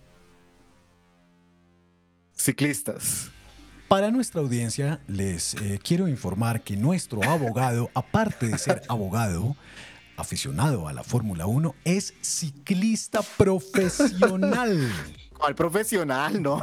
Ciclistas. 2.34 3.30
Para 3.88 4.12
nuestra 4.12 4.42
audiencia, 4.42 5.00
les 5.08 5.56
eh, 5.56 5.80
quiero 5.84 6.08
informar 6.08 6.62
que 6.62 6.78
nuestro 6.78 7.24
abogado, 7.24 7.90
aparte 7.96 8.48
de 8.48 8.58
ser 8.58 8.84
abogado, 8.88 9.56
aficionado 10.16 10.88
a 10.88 10.94
la 10.94 11.04
Fórmula 11.04 11.48
1, 11.48 11.74
es 11.86 12.14
ciclista 12.22 13.22
profesional. 13.38 14.78
¿Cuál 15.40 15.56
profesional, 15.56 16.44
no? 16.44 16.62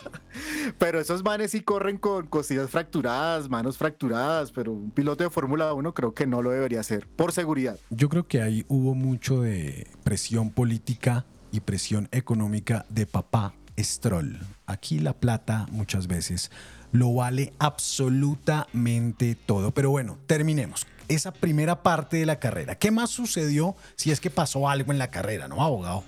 pero 0.78 0.98
esos 0.98 1.22
manes 1.22 1.50
sí 1.50 1.60
corren 1.60 1.98
con 1.98 2.26
costillas 2.26 2.70
fracturadas, 2.70 3.50
manos 3.50 3.76
fracturadas, 3.76 4.50
pero 4.50 4.72
un 4.72 4.90
piloto 4.90 5.24
de 5.24 5.28
Fórmula 5.28 5.74
1 5.74 5.92
creo 5.92 6.14
que 6.14 6.26
no 6.26 6.40
lo 6.40 6.50
debería 6.50 6.80
hacer, 6.80 7.06
por 7.06 7.32
seguridad. 7.32 7.78
Yo 7.90 8.08
creo 8.08 8.26
que 8.26 8.40
ahí 8.40 8.64
hubo 8.68 8.94
mucho 8.94 9.42
de 9.42 9.86
presión 10.04 10.48
política 10.48 11.26
y 11.50 11.60
presión 11.60 12.08
económica 12.12 12.86
de 12.88 13.04
papá 13.04 13.52
Stroll. 13.78 14.40
Aquí 14.64 14.98
la 14.98 15.12
plata 15.12 15.66
muchas 15.70 16.06
veces 16.06 16.50
lo 16.92 17.12
vale 17.12 17.52
absolutamente 17.58 19.34
todo. 19.34 19.72
Pero 19.72 19.90
bueno, 19.90 20.18
terminemos 20.26 20.86
esa 21.08 21.30
primera 21.30 21.82
parte 21.82 22.16
de 22.16 22.24
la 22.26 22.38
carrera. 22.38 22.76
¿Qué 22.76 22.90
más 22.90 23.10
sucedió 23.10 23.76
si 23.96 24.12
es 24.12 24.20
que 24.20 24.30
pasó 24.30 24.70
algo 24.70 24.92
en 24.92 24.98
la 24.98 25.10
carrera, 25.10 25.46
no, 25.46 25.62
abogado? 25.62 26.04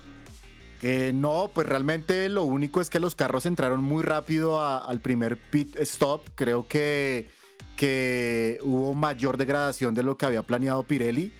Eh, 0.86 1.12
no, 1.14 1.50
pues 1.54 1.66
realmente 1.66 2.28
lo 2.28 2.44
único 2.44 2.82
es 2.82 2.90
que 2.90 3.00
los 3.00 3.14
carros 3.14 3.46
entraron 3.46 3.82
muy 3.82 4.02
rápido 4.02 4.62
al 4.62 5.00
primer 5.00 5.38
pit 5.38 5.74
stop. 5.76 6.28
Creo 6.34 6.68
que, 6.68 7.30
que 7.74 8.58
hubo 8.62 8.92
mayor 8.92 9.38
degradación 9.38 9.94
de 9.94 10.02
lo 10.02 10.18
que 10.18 10.26
había 10.26 10.42
planeado 10.42 10.82
Pirelli. 10.82 11.32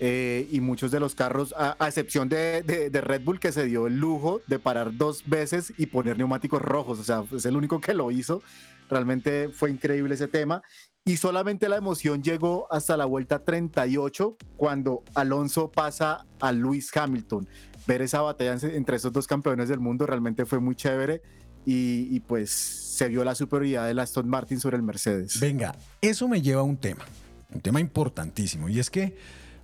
Eh, 0.00 0.48
y 0.50 0.60
muchos 0.60 0.90
de 0.90 0.98
los 0.98 1.14
carros, 1.14 1.54
a, 1.56 1.76
excepción 1.86 2.28
de, 2.28 2.62
de, 2.62 3.00
Red 3.00 3.22
Bull, 3.22 3.38
que 3.38 3.52
se 3.52 3.66
dio 3.66 3.86
el 3.86 3.98
lujo 3.98 4.40
de 4.48 4.58
parar 4.58 4.96
dos 4.96 5.22
veces 5.26 5.72
y 5.76 5.86
poner 5.86 6.18
neumáticos 6.18 6.60
rojos. 6.60 6.98
O 6.98 7.04
sea, 7.04 7.22
es 7.32 7.46
el 7.46 7.56
único 7.56 7.80
que 7.80 7.94
lo 7.94 8.10
hizo. 8.10 8.42
Realmente 8.90 9.48
fue 9.50 9.70
increíble 9.70 10.14
ese 10.14 10.26
tema 10.26 10.60
y 11.08 11.16
solamente 11.16 11.70
la 11.70 11.76
emoción 11.78 12.22
llegó 12.22 12.70
hasta 12.70 12.94
la 12.98 13.06
vuelta 13.06 13.42
38 13.42 14.36
cuando 14.58 15.04
Alonso 15.14 15.72
pasa 15.72 16.26
a 16.38 16.52
Lewis 16.52 16.94
Hamilton. 16.94 17.48
Ver 17.86 18.02
esa 18.02 18.20
batalla 18.20 18.58
entre 18.74 18.96
esos 18.96 19.10
dos 19.10 19.26
campeones 19.26 19.70
del 19.70 19.80
mundo 19.80 20.04
realmente 20.04 20.44
fue 20.44 20.60
muy 20.60 20.76
chévere 20.76 21.22
y, 21.64 22.20
pues 22.20 22.50
se 22.50 23.08
vio 23.08 23.24
la 23.24 23.34
superioridad 23.34 23.92
de 23.92 23.98
Aston 23.98 24.28
Martin 24.28 24.60
sobre 24.60 24.76
el 24.76 24.82
Mercedes. 24.82 25.40
Venga, 25.40 25.74
eso 26.02 26.28
me 26.28 26.42
lleva 26.42 26.60
a 26.60 26.64
un 26.64 26.76
tema, 26.76 27.06
un 27.54 27.62
tema 27.62 27.80
importantísimo 27.80 28.68
y 28.68 28.78
es 28.78 28.90
que 28.90 29.16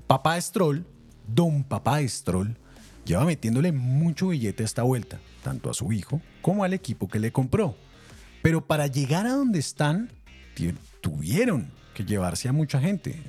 papá 0.06 0.40
Stroll, 0.40 0.86
don 1.28 1.62
papá 1.62 2.00
Stroll, 2.08 2.56
lleva 3.04 3.26
metiéndole 3.26 3.70
mucho 3.70 4.28
billete 4.28 4.62
a 4.62 4.66
esta 4.66 4.82
vuelta, 4.82 5.20
tanto 5.42 5.68
a 5.68 5.74
su 5.74 5.92
hijo 5.92 6.22
como 6.40 6.64
al 6.64 6.72
equipo 6.72 7.06
que 7.06 7.18
le 7.18 7.32
compró. 7.32 7.76
Pero 8.40 8.66
para 8.66 8.86
llegar 8.86 9.26
a 9.26 9.32
donde 9.32 9.58
están, 9.58 10.10
tuvieron 11.04 11.70
que 11.92 12.02
llevarse 12.02 12.48
a 12.48 12.52
mucha 12.54 12.80
gente. 12.80 13.22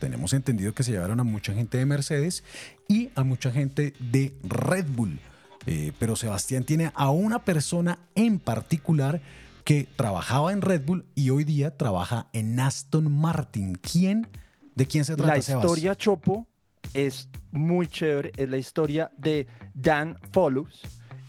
Tenemos 0.00 0.32
entendido 0.32 0.74
que 0.74 0.82
se 0.82 0.90
llevaron 0.90 1.20
a 1.20 1.24
mucha 1.24 1.54
gente 1.54 1.78
de 1.78 1.86
Mercedes 1.86 2.42
y 2.88 3.10
a 3.14 3.22
mucha 3.22 3.52
gente 3.52 3.94
de 4.00 4.34
Red 4.42 4.86
Bull. 4.88 5.20
Eh, 5.66 5.92
pero 6.00 6.16
Sebastián 6.16 6.64
tiene 6.64 6.90
a 6.96 7.10
una 7.10 7.44
persona 7.44 8.00
en 8.16 8.40
particular 8.40 9.20
que 9.62 9.86
trabajaba 9.94 10.52
en 10.52 10.62
Red 10.62 10.84
Bull 10.84 11.04
y 11.14 11.30
hoy 11.30 11.44
día 11.44 11.76
trabaja 11.76 12.26
en 12.32 12.58
Aston 12.58 13.12
Martin. 13.12 13.76
¿Quién? 13.76 14.26
¿De 14.74 14.86
quién 14.86 15.04
se 15.04 15.14
trata? 15.14 15.34
La 15.34 15.38
historia 15.38 15.94
Chopo 15.94 16.48
es 16.92 17.28
muy 17.52 17.86
chévere. 17.86 18.32
Es 18.36 18.48
la 18.48 18.56
historia 18.56 19.12
de 19.16 19.46
Dan 19.74 20.18
Follows. 20.32 20.80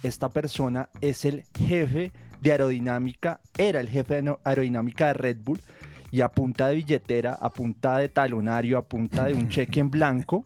Esta 0.01 0.29
persona 0.29 0.89
es 1.01 1.23
el 1.25 1.43
jefe 1.55 2.11
de 2.41 2.51
aerodinámica, 2.51 3.39
era 3.59 3.79
el 3.79 3.89
jefe 3.89 4.23
de 4.23 4.35
aerodinámica 4.43 5.07
de 5.07 5.13
Red 5.13 5.37
Bull 5.43 5.61
y 6.13 6.21
a 6.21 6.29
punta 6.29 6.67
de 6.67 6.75
billetera, 6.75 7.33
a 7.33 7.49
punta 7.49 7.97
de 7.97 8.07
talonario, 8.07 8.77
a 8.77 8.83
punta 8.83 9.25
de 9.25 9.33
un 9.33 9.49
cheque 9.49 9.79
en 9.79 9.89
blanco, 9.89 10.45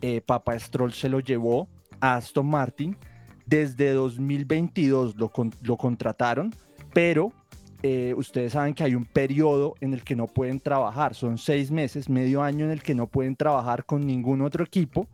eh, 0.00 0.20
Papa 0.20 0.56
Stroll 0.56 0.92
se 0.92 1.08
lo 1.08 1.18
llevó 1.18 1.68
a 1.98 2.14
Aston 2.14 2.46
Martin. 2.46 2.96
Desde 3.44 3.92
2022 3.92 5.16
lo, 5.16 5.32
lo 5.62 5.76
contrataron, 5.76 6.54
pero 6.94 7.32
eh, 7.82 8.14
ustedes 8.16 8.52
saben 8.52 8.72
que 8.72 8.84
hay 8.84 8.94
un 8.94 9.04
periodo 9.04 9.74
en 9.80 9.94
el 9.94 10.04
que 10.04 10.14
no 10.14 10.28
pueden 10.28 10.60
trabajar, 10.60 11.16
son 11.16 11.38
seis 11.38 11.72
meses, 11.72 12.08
medio 12.08 12.40
año 12.40 12.66
en 12.66 12.70
el 12.70 12.80
que 12.80 12.94
no 12.94 13.08
pueden 13.08 13.34
trabajar 13.34 13.84
con 13.84 14.06
ningún 14.06 14.42
otro 14.42 14.62
equipo. 14.62 15.08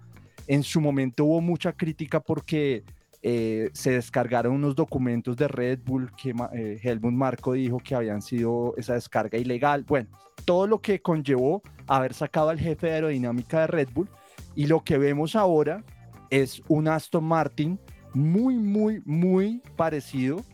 En 0.46 0.62
su 0.62 0.82
momento 0.82 1.24
hubo 1.24 1.40
mucha 1.40 1.72
crítica 1.72 2.20
porque 2.20 2.84
eh, 3.28 3.70
se 3.72 3.90
descargaron 3.90 4.54
unos 4.54 4.76
documentos 4.76 5.36
de 5.36 5.48
Red 5.48 5.80
Bull 5.84 6.12
que 6.14 6.32
eh, 6.54 6.78
Helmut 6.80 7.12
Marco 7.12 7.54
dijo 7.54 7.78
que 7.78 7.96
habían 7.96 8.22
sido 8.22 8.72
esa 8.76 8.94
descarga 8.94 9.36
ilegal. 9.36 9.82
Bueno, 9.82 10.08
todo 10.44 10.68
lo 10.68 10.80
que 10.80 11.02
conllevó 11.02 11.60
haber 11.88 12.14
sacado 12.14 12.50
al 12.50 12.60
jefe 12.60 12.86
de 12.86 12.92
aerodinámica 12.92 13.62
de 13.62 13.66
Red 13.66 13.88
Bull 13.92 14.08
y 14.54 14.68
lo 14.68 14.84
que 14.84 14.96
vemos 14.96 15.34
ahora 15.34 15.82
es 16.30 16.62
un 16.68 16.86
Aston 16.86 17.24
Martin 17.24 17.80
muy, 18.14 18.54
muy, 18.58 19.02
muy 19.04 19.60
parecido 19.74 20.44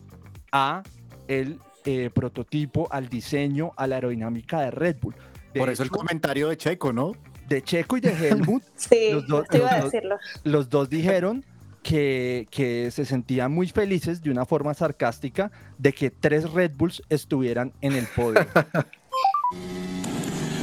a 0.51 0.81
el 1.27 1.59
eh, 1.85 2.09
prototipo, 2.11 2.87
al 2.91 3.07
diseño, 3.07 3.73
a 3.77 3.85
la 3.85 3.97
aerodinámica 3.97 4.61
de 4.61 4.71
Red 4.71 4.95
Bull. 4.99 5.15
Por 5.53 5.69
eso 5.69 5.83
el 5.83 5.91
comentario 5.91 6.49
de 6.49 6.57
Checo, 6.57 6.91
¿no? 6.91 7.11
De 7.47 7.61
Checo 7.61 7.97
y 7.97 8.01
de 8.01 8.13
Helmut. 8.29 8.63
sí, 8.73 9.11
los, 9.11 9.27
dos, 9.27 9.45
iba 9.53 9.73
a 9.73 9.83
decirlo. 9.83 10.17
los 10.43 10.69
dos 10.69 10.89
dijeron 10.89 11.45
que, 11.83 12.47
que, 12.49 12.89
se 12.91 13.05
sentían 13.05 13.51
muy 13.51 13.67
felices 13.67 14.21
de 14.21 14.31
una 14.31 14.45
forma 14.45 14.73
sarcástica 14.73 15.51
de 15.77 15.93
que 15.93 16.09
tres 16.09 16.49
Red 16.51 16.71
Bulls 16.75 17.03
estuvieran 17.09 17.73
en 17.81 17.93
el 17.93 18.07
podio. 18.07 18.47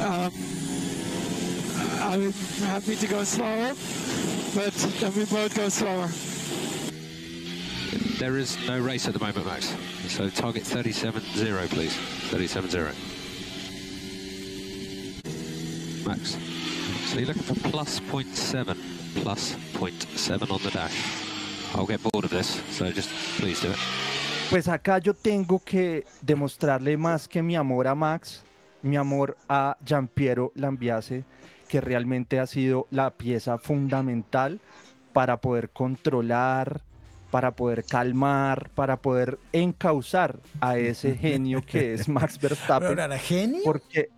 um, 0.00 0.30
I'm 2.10 2.32
happy 2.66 2.96
to 2.96 3.06
go 3.06 3.22
slower, 3.22 3.72
but 4.52 4.74
we 5.14 5.24
both 5.26 5.54
go 5.54 5.68
slower. 5.68 6.08
There 8.18 8.36
is 8.36 8.56
no 8.66 8.80
race 8.80 9.06
at 9.06 9.14
the 9.14 9.20
moment, 9.20 9.46
Max. 9.46 9.72
So 10.08 10.28
target 10.28 10.64
37.0, 10.64 11.68
please. 11.68 11.96
37.0. 12.30 12.94
Max. 16.04 16.49
So 17.10 17.18
you're 17.18 17.26
looking 17.26 17.42
for 17.42 17.56
plus 17.70 17.98
0.7, 17.98 18.76
plus 19.20 19.56
0.7 19.74 20.48
on 20.48 20.62
the 20.62 20.70
dash. 20.70 20.94
I'll 21.74 21.84
get 21.84 22.00
bored 22.04 22.24
of 22.24 22.30
this, 22.30 22.62
so 22.70 22.88
just 22.92 23.10
please 23.36 23.60
do 23.60 23.72
it. 23.72 23.78
Pues 24.48 24.68
acá 24.68 24.98
yo 24.98 25.12
tengo 25.12 25.58
que 25.58 26.04
demostrarle 26.22 26.96
más 26.96 27.26
que 27.26 27.42
mi 27.42 27.56
amor 27.56 27.88
a 27.88 27.96
Max, 27.96 28.44
mi 28.82 28.96
amor 28.96 29.36
a 29.48 29.76
Giampiero 29.84 30.52
Lambiase, 30.54 31.24
que 31.66 31.80
realmente 31.80 32.38
ha 32.38 32.46
sido 32.46 32.86
la 32.92 33.10
pieza 33.10 33.58
fundamental 33.58 34.60
para 35.12 35.40
poder 35.40 35.70
controlar, 35.70 36.80
para 37.32 37.56
poder 37.56 37.84
calmar, 37.86 38.70
para 38.76 38.98
poder 38.98 39.40
encauzar 39.52 40.38
a 40.60 40.78
ese 40.78 41.16
genio 41.16 41.60
que 41.66 41.94
es 41.94 42.08
Max 42.08 42.38
Verstappen. 42.40 42.90
¿Pero 42.90 43.02
era 43.02 43.18
genio? 43.18 43.62
Porque, 43.64 44.10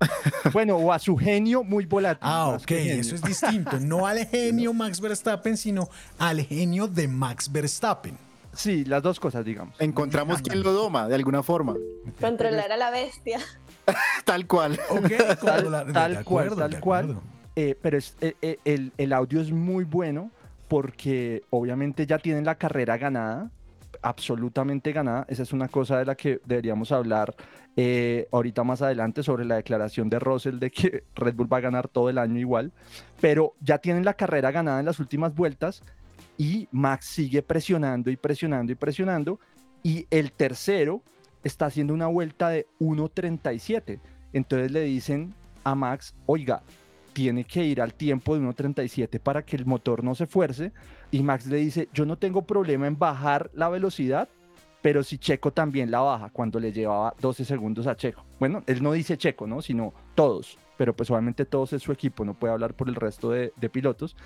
bueno, 0.52 0.76
o 0.76 0.92
a 0.92 0.98
su 0.98 1.16
genio 1.16 1.62
muy 1.62 1.86
volátil. 1.86 2.20
Ah, 2.22 2.48
ok, 2.48 2.70
eso 2.70 3.14
es 3.14 3.22
distinto. 3.22 3.78
No 3.80 4.06
al 4.06 4.26
genio 4.26 4.72
Max 4.74 5.00
Verstappen, 5.00 5.56
sino 5.56 5.88
al 6.18 6.40
genio 6.42 6.88
de 6.88 7.08
Max 7.08 7.50
Verstappen. 7.50 8.16
Sí, 8.52 8.84
las 8.84 9.02
dos 9.02 9.18
cosas, 9.18 9.44
digamos. 9.44 9.74
Encontramos 9.80 10.40
quien 10.40 10.62
lo 10.62 10.72
doma, 10.72 11.08
de 11.08 11.14
alguna 11.16 11.42
forma. 11.42 11.74
Controlar 12.20 12.70
a 12.70 12.76
la 12.76 12.90
bestia. 12.90 13.40
tal 14.24 14.46
cual. 14.46 14.78
Okay, 14.88 15.18
tal, 15.42 15.92
tal 15.92 16.24
cual, 16.24 16.56
tal 16.56 16.80
cual. 16.80 17.20
Eh, 17.56 17.76
pero 17.80 17.98
es, 17.98 18.16
eh, 18.20 18.34
eh, 18.42 18.58
el, 18.64 18.92
el 18.96 19.12
audio 19.12 19.40
es 19.40 19.50
muy 19.50 19.84
bueno 19.84 20.30
porque 20.68 21.44
obviamente 21.50 22.06
ya 22.06 22.18
tienen 22.18 22.44
la 22.44 22.56
carrera 22.56 22.96
ganada, 22.96 23.50
absolutamente 24.02 24.92
ganada. 24.92 25.26
Esa 25.28 25.42
es 25.42 25.52
una 25.52 25.68
cosa 25.68 25.98
de 25.98 26.04
la 26.04 26.14
que 26.14 26.40
deberíamos 26.44 26.92
hablar 26.92 27.34
eh, 27.76 28.28
ahorita 28.30 28.62
más 28.62 28.82
adelante 28.82 29.22
sobre 29.22 29.44
la 29.44 29.56
declaración 29.56 30.08
de 30.08 30.18
Russell 30.18 30.58
de 30.58 30.70
que 30.70 31.04
Red 31.14 31.34
Bull 31.34 31.52
va 31.52 31.58
a 31.58 31.60
ganar 31.60 31.88
todo 31.88 32.10
el 32.10 32.18
año 32.18 32.38
igual. 32.38 32.72
Pero 33.20 33.54
ya 33.60 33.78
tienen 33.78 34.04
la 34.04 34.14
carrera 34.14 34.50
ganada 34.50 34.80
en 34.80 34.86
las 34.86 35.00
últimas 35.00 35.34
vueltas 35.34 35.82
y 36.36 36.68
Max 36.72 37.06
sigue 37.06 37.42
presionando 37.42 38.10
y 38.10 38.16
presionando 38.16 38.72
y 38.72 38.74
presionando. 38.76 39.40
Y 39.82 40.06
el 40.10 40.32
tercero 40.32 41.02
está 41.42 41.66
haciendo 41.66 41.94
una 41.94 42.06
vuelta 42.06 42.48
de 42.48 42.66
1.37. 42.80 44.00
Entonces 44.32 44.72
le 44.72 44.82
dicen 44.82 45.34
a 45.62 45.74
Max, 45.74 46.14
oiga, 46.26 46.62
tiene 47.14 47.44
que 47.44 47.64
ir 47.64 47.80
al 47.80 47.94
tiempo 47.94 48.34
de 48.34 48.42
1.37 48.42 49.20
para 49.20 49.42
que 49.42 49.56
el 49.56 49.64
motor 49.64 50.04
no 50.04 50.14
se 50.14 50.26
fuerce. 50.26 50.72
Y 51.10 51.22
Max 51.22 51.46
le 51.46 51.56
dice, 51.58 51.88
yo 51.92 52.04
no 52.04 52.16
tengo 52.16 52.42
problema 52.42 52.86
en 52.86 52.98
bajar 52.98 53.50
la 53.54 53.68
velocidad, 53.68 54.28
pero 54.82 55.02
si 55.02 55.18
Checo 55.18 55.52
también 55.52 55.90
la 55.90 56.00
baja 56.00 56.30
cuando 56.30 56.60
le 56.60 56.72
llevaba 56.72 57.14
12 57.20 57.44
segundos 57.44 57.86
a 57.86 57.96
Checo. 57.96 58.24
Bueno, 58.38 58.62
él 58.66 58.82
no 58.82 58.92
dice 58.92 59.16
Checo, 59.16 59.46
¿no? 59.46 59.62
Sino 59.62 59.94
todos, 60.14 60.58
pero 60.76 60.94
pues 60.94 61.10
obviamente 61.10 61.44
todos 61.44 61.72
es 61.72 61.82
su 61.82 61.92
equipo, 61.92 62.24
no 62.24 62.34
puede 62.34 62.52
hablar 62.52 62.74
por 62.74 62.88
el 62.88 62.94
resto 62.94 63.30
de, 63.30 63.50
pilotos. 63.72 64.16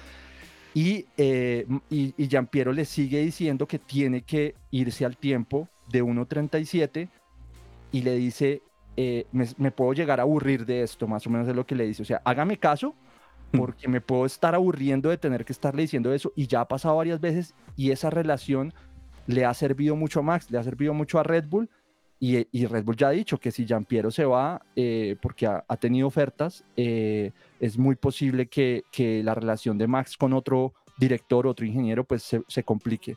Y, 0.75 1.07
eh, 1.17 1.67
y, 1.91 2.14
y 2.17 2.29
Giampiero 2.29 2.73
le 2.73 2.85
sigue 2.85 3.21
diciendo 3.21 3.67
que 3.67 3.79
tiene 3.79 4.23
que 4.23 4.55
irse 4.71 5.05
al 5.05 5.17
tiempo 5.17 5.69
de 5.88 6.03
1.37 6.03 7.09
y 7.93 8.03
le 8.03 8.14
dice, 8.17 8.62
eh, 8.97 9.27
me, 9.31 9.47
me, 9.59 9.71
puedo 9.71 9.93
llegar 9.93 10.19
a 10.19 10.25
aburrir 10.25 10.67
de 10.67 10.83
esto, 10.83 11.07
más 11.07 11.25
o 11.25 11.31
menos 11.31 11.47
es 11.47 11.55
lo 11.55 11.64
que 11.64 11.77
le 11.77 11.87
dice. 11.87 12.03
O 12.03 12.05
sea, 12.05 12.21
hágame 12.25 12.59
caso, 12.59 12.97
porque 13.57 13.89
me 13.89 14.01
puedo 14.01 14.27
estar 14.27 14.55
aburriendo 14.55 15.09
de 15.09 15.19
tener 15.19 15.45
que 15.45 15.53
estarle 15.53 15.83
diciendo 15.83 16.13
eso 16.13 16.33
y 16.37 16.47
ya 16.47 16.61
ha 16.63 16.69
pasado 16.69 16.97
varias 16.97 17.21
veces 17.21 17.55
y 17.77 17.91
esa 17.91 18.11
relación 18.11 18.75
le 19.27 19.45
ha 19.45 19.55
servido 19.55 19.97
mucho 19.97 20.21
a 20.21 20.23
Max, 20.23 20.51
le 20.51 20.59
ha 20.59 20.63
servido 20.63 20.95
mucho 20.95 21.19
a 21.19 21.23
Red 21.23 21.45
Bull 21.49 21.69
y, 22.21 22.47
y 22.51 22.67
Red 22.67 22.85
Bull 22.85 22.97
ya 22.97 23.09
ha 23.09 23.13
dicho 23.13 23.39
que 23.39 23.53
si 23.53 23.65
Giampiero 23.65 24.11
se 24.11 24.25
va 24.25 24.61
eh, 24.75 25.17
porque 25.23 25.47
ha, 25.47 25.65
ha, 25.69 25.77
tenido 25.77 26.09
ofertas, 26.09 26.65
eh, 26.77 27.33
es 27.61 27.79
muy 27.79 27.95
posible 27.95 28.49
que, 28.49 28.85
que, 28.91 29.23
la 29.23 29.35
relación 29.35 29.79
de 29.79 29.87
Max 29.87 30.17
con 30.17 30.33
otro 30.33 30.75
director, 30.99 31.47
otro 31.47 31.65
ingeniero, 31.65 32.05
pues 32.05 32.25
se, 32.25 32.43
se, 32.49 32.65
complique. 32.65 33.17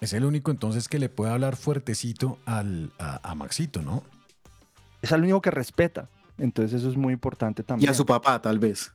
Es 0.00 0.12
el 0.14 0.24
único 0.24 0.50
entonces 0.50 0.88
que 0.88 0.98
le 0.98 1.08
puede 1.08 1.30
hablar 1.30 1.54
fuertecito 1.54 2.38
al, 2.44 2.90
a, 2.98 3.30
a 3.30 3.34
Maxito, 3.36 3.82
¿no? 3.82 4.02
Es 5.00 5.12
el 5.12 5.22
único 5.22 5.40
que 5.40 5.52
respeta. 5.52 6.08
Entonces 6.38 6.80
eso 6.80 6.90
es 6.90 6.96
muy 6.96 7.12
importante 7.12 7.62
también. 7.62 7.88
Y 7.88 7.90
a 7.90 7.94
su 7.94 8.06
papá, 8.06 8.40
tal 8.40 8.58
vez. 8.58 8.92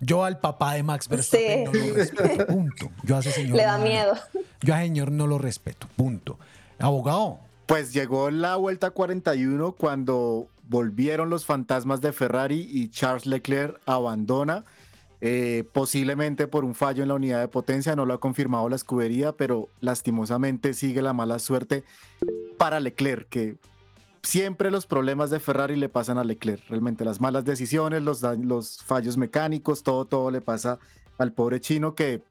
Yo 0.00 0.24
al 0.24 0.38
papá 0.38 0.74
de 0.74 0.82
Max 0.82 1.08
Verstappen 1.08 1.70
sí. 1.72 1.78
no 1.78 1.86
lo 1.86 1.94
respeto, 1.94 2.46
punto. 2.46 2.90
Yo 3.02 3.16
a 3.16 3.20
ese 3.20 3.32
señor 3.32 3.56
Le 3.56 3.64
da 3.64 3.78
no, 3.78 3.84
miedo. 3.84 4.14
Yo 4.62 4.74
a 4.74 4.78
ese 4.78 4.88
señor 4.88 5.12
no 5.12 5.26
lo 5.26 5.38
respeto, 5.38 5.86
punto. 5.96 6.38
Abogado. 6.78 7.40
Pues 7.66 7.92
llegó 7.92 8.30
la 8.30 8.56
vuelta 8.56 8.90
41 8.90 9.72
cuando 9.72 10.48
volvieron 10.70 11.30
los 11.30 11.46
fantasmas 11.46 12.00
de 12.00 12.12
Ferrari 12.12 12.68
y 12.70 12.88
Charles 12.90 13.26
Leclerc 13.26 13.80
abandona, 13.86 14.64
eh, 15.20 15.64
posiblemente 15.72 16.46
por 16.46 16.64
un 16.64 16.74
fallo 16.74 17.02
en 17.02 17.08
la 17.08 17.14
unidad 17.14 17.40
de 17.40 17.48
potencia, 17.48 17.94
no 17.94 18.06
lo 18.06 18.14
ha 18.14 18.20
confirmado 18.20 18.68
la 18.68 18.76
escudería, 18.76 19.32
pero 19.32 19.68
lastimosamente 19.80 20.72
sigue 20.74 21.02
la 21.02 21.12
mala 21.12 21.38
suerte 21.40 21.84
para 22.56 22.80
Leclerc, 22.80 23.28
que 23.28 23.56
siempre 24.22 24.70
los 24.70 24.86
problemas 24.86 25.30
de 25.30 25.40
Ferrari 25.40 25.76
le 25.76 25.88
pasan 25.88 26.18
a 26.18 26.24
Leclerc. 26.24 26.62
Realmente 26.68 27.04
las 27.04 27.20
malas 27.20 27.44
decisiones, 27.44 28.02
los, 28.02 28.22
los 28.22 28.82
fallos 28.84 29.16
mecánicos, 29.16 29.82
todo, 29.82 30.04
todo 30.04 30.30
le 30.30 30.40
pasa 30.40 30.78
al 31.18 31.32
pobre 31.32 31.60
chino 31.60 31.94
que 31.94 32.22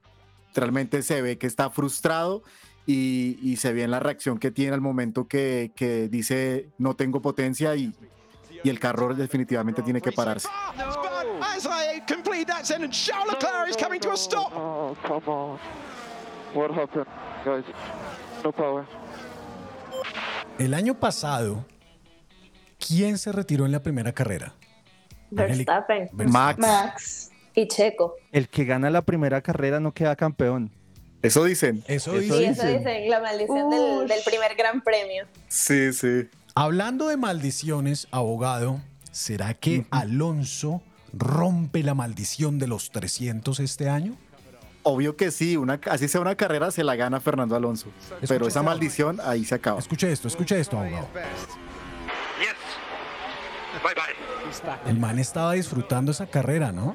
realmente 0.54 1.02
se 1.02 1.22
ve 1.22 1.38
que 1.38 1.46
está 1.46 1.70
frustrado 1.70 2.42
y, 2.86 3.38
y 3.42 3.56
se 3.56 3.72
ve 3.72 3.84
en 3.84 3.90
la 3.90 4.00
reacción 4.00 4.38
que 4.38 4.50
tiene 4.50 4.74
al 4.74 4.80
momento 4.80 5.28
que, 5.28 5.70
que 5.76 6.08
dice 6.08 6.70
no 6.78 6.96
tengo 6.96 7.22
potencia 7.22 7.76
y, 7.76 7.94
y, 8.64 8.68
el 8.68 8.80
carro 8.80 9.14
definitivamente 9.14 9.82
tiene 9.82 10.00
que 10.00 10.10
pararse. 10.10 10.48
Oh. 10.48 11.40
El 20.58 20.74
año 20.74 20.94
pasado, 20.94 21.64
¿quién 22.86 23.18
se 23.18 23.32
retiró 23.32 23.66
en 23.66 23.72
la 23.72 23.82
primera 23.82 24.12
carrera? 24.12 24.54
Verstappen. 25.30 26.08
Verstappen. 26.12 26.30
Max. 26.30 26.58
Max. 26.58 27.30
Y 27.54 27.68
Checo. 27.68 28.16
El 28.32 28.48
que 28.48 28.64
gana 28.64 28.90
la 28.90 29.02
primera 29.02 29.40
carrera 29.42 29.80
no 29.80 29.92
queda 29.92 30.16
campeón. 30.16 30.70
Eso 31.22 31.44
dicen. 31.44 31.84
Eso, 31.86 32.12
sí, 32.12 32.20
dicen. 32.20 32.52
eso 32.52 32.66
dicen. 32.66 33.10
La 33.10 33.20
maldición 33.20 33.70
del, 33.70 34.08
del, 34.08 34.20
primer 34.24 34.54
gran 34.56 34.80
premio. 34.82 35.26
Sí, 35.48 35.92
sí. 35.92 36.28
Hablando 36.54 37.08
de 37.08 37.16
maldiciones, 37.16 38.08
abogado, 38.10 38.80
¿será 39.12 39.54
que 39.54 39.78
uh 39.78 39.82
-huh. 39.82 39.86
Alonso 39.90 40.82
rompe 41.12 41.82
la 41.82 41.94
maldición 41.94 42.58
de 42.58 42.66
los 42.66 42.90
300 42.90 43.60
este 43.60 43.88
año? 43.88 44.16
Obvio 44.82 45.14
que 45.14 45.30
sí, 45.30 45.58
una, 45.58 45.78
así 45.90 46.08
sea 46.08 46.22
una 46.22 46.36
carrera, 46.36 46.70
se 46.70 46.82
la 46.82 46.96
gana 46.96 47.20
Fernando 47.20 47.54
Alonso. 47.54 47.88
Pero 48.26 48.48
esa 48.48 48.62
maldición 48.62 49.20
ahí 49.22 49.44
se 49.44 49.54
acaba. 49.54 49.78
Escuche 49.78 50.10
esto, 50.10 50.26
escuche 50.26 50.58
esto, 50.58 50.78
abogado. 50.78 51.08
El 54.86 54.98
man 54.98 55.18
estaba 55.18 55.52
disfrutando 55.52 56.12
esa 56.12 56.26
carrera, 56.26 56.72
¿no? 56.72 56.94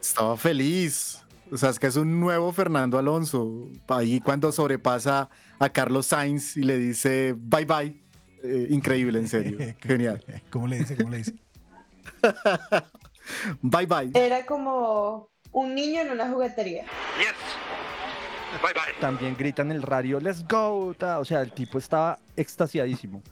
Estaba 0.00 0.36
feliz. 0.36 1.22
O 1.50 1.56
sea, 1.56 1.70
es 1.70 1.78
que 1.78 1.86
es 1.86 1.96
un 1.96 2.20
nuevo 2.20 2.52
Fernando 2.52 2.98
Alonso. 2.98 3.68
Ahí 3.88 4.20
cuando 4.20 4.50
sobrepasa 4.50 5.28
a 5.58 5.68
Carlos 5.68 6.06
Sainz 6.06 6.56
y 6.56 6.62
le 6.62 6.78
dice 6.78 7.34
bye 7.36 7.64
bye. 7.64 8.02
Eh, 8.42 8.66
increíble, 8.70 9.18
en 9.18 9.28
serio. 9.28 9.58
Genial. 9.80 10.24
¿Cómo 10.50 10.66
le 10.66 10.78
dice? 10.78 10.96
¿Cómo 10.96 11.10
le 11.10 11.18
dice? 11.18 11.34
bye 13.62 13.86
bye. 13.86 14.10
Era 14.14 14.44
como 14.44 15.28
un 15.52 15.74
niño 15.74 16.02
en 16.02 16.10
una 16.10 16.28
juguetería. 16.28 16.84
Bye 18.62 18.72
bye. 18.72 19.00
También 19.00 19.36
gritan 19.36 19.70
en 19.70 19.76
el 19.76 19.82
radio, 19.82 20.20
let's 20.20 20.46
go. 20.46 20.94
ta. 20.96 21.18
O 21.18 21.24
sea, 21.24 21.40
el 21.40 21.52
tipo 21.52 21.78
estaba 21.78 22.18
extasiadísimo. 22.36 23.22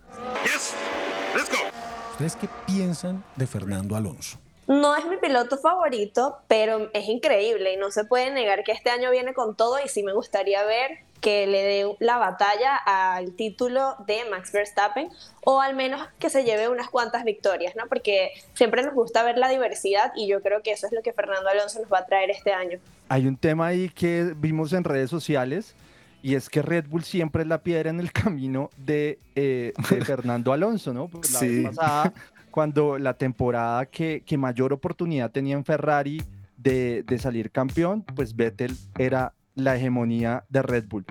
¿Ustedes 2.12 2.36
qué 2.36 2.48
piensan 2.66 3.24
de 3.36 3.46
Fernando 3.46 3.96
Alonso? 3.96 4.38
No 4.68 4.94
es 4.94 5.06
mi 5.06 5.16
piloto 5.16 5.56
favorito, 5.56 6.36
pero 6.46 6.90
es 6.92 7.08
increíble 7.08 7.72
y 7.72 7.76
no 7.78 7.90
se 7.90 8.04
puede 8.04 8.30
negar 8.30 8.64
que 8.64 8.72
este 8.72 8.90
año 8.90 9.10
viene 9.10 9.32
con 9.32 9.56
todo 9.56 9.78
y 9.82 9.88
sí 9.88 10.02
me 10.02 10.12
gustaría 10.12 10.62
ver 10.62 10.98
que 11.22 11.46
le 11.46 11.62
dé 11.62 11.96
la 12.00 12.18
batalla 12.18 12.76
al 12.76 13.32
título 13.32 13.96
de 14.06 14.26
Max 14.30 14.52
Verstappen 14.52 15.08
o 15.42 15.62
al 15.62 15.74
menos 15.74 16.06
que 16.18 16.28
se 16.28 16.44
lleve 16.44 16.68
unas 16.68 16.90
cuantas 16.90 17.24
victorias, 17.24 17.74
¿no? 17.76 17.86
Porque 17.88 18.32
siempre 18.52 18.82
nos 18.82 18.92
gusta 18.92 19.22
ver 19.22 19.38
la 19.38 19.48
diversidad 19.48 20.12
y 20.14 20.28
yo 20.28 20.42
creo 20.42 20.62
que 20.62 20.72
eso 20.72 20.86
es 20.86 20.92
lo 20.92 21.00
que 21.00 21.14
Fernando 21.14 21.48
Alonso 21.48 21.80
nos 21.80 21.90
va 21.90 22.00
a 22.00 22.06
traer 22.06 22.30
este 22.30 22.52
año. 22.52 22.78
Hay 23.08 23.26
un 23.26 23.38
tema 23.38 23.68
ahí 23.68 23.88
que 23.88 24.34
vimos 24.36 24.74
en 24.74 24.84
redes 24.84 25.08
sociales 25.08 25.74
y 26.22 26.34
es 26.34 26.48
que 26.48 26.62
Red 26.62 26.86
Bull 26.88 27.04
siempre 27.04 27.42
es 27.42 27.48
la 27.48 27.62
piedra 27.62 27.90
en 27.90 28.00
el 28.00 28.12
camino 28.12 28.70
de, 28.76 29.18
eh, 29.34 29.72
de 29.90 30.04
Fernando 30.04 30.52
Alonso, 30.52 30.92
¿no? 30.94 31.08
Pues 31.08 31.32
la 31.32 31.38
Sí. 31.40 31.48
vez 31.64 31.76
pasada, 31.76 32.12
cuando 32.50 32.98
la 32.98 33.14
temporada 33.14 33.86
que, 33.86 34.22
que 34.24 34.38
mayor 34.38 34.72
oportunidad 34.72 35.30
tenía 35.30 35.56
en 35.56 35.64
Ferrari 35.64 36.22
de, 36.56 37.02
de 37.02 37.18
salir 37.18 37.50
campeón, 37.50 38.02
pues 38.02 38.36
Vettel 38.36 38.76
era 38.98 39.32
la 39.54 39.76
hegemonía 39.76 40.44
de 40.48 40.62
Red 40.62 40.84
Bull. 40.88 41.04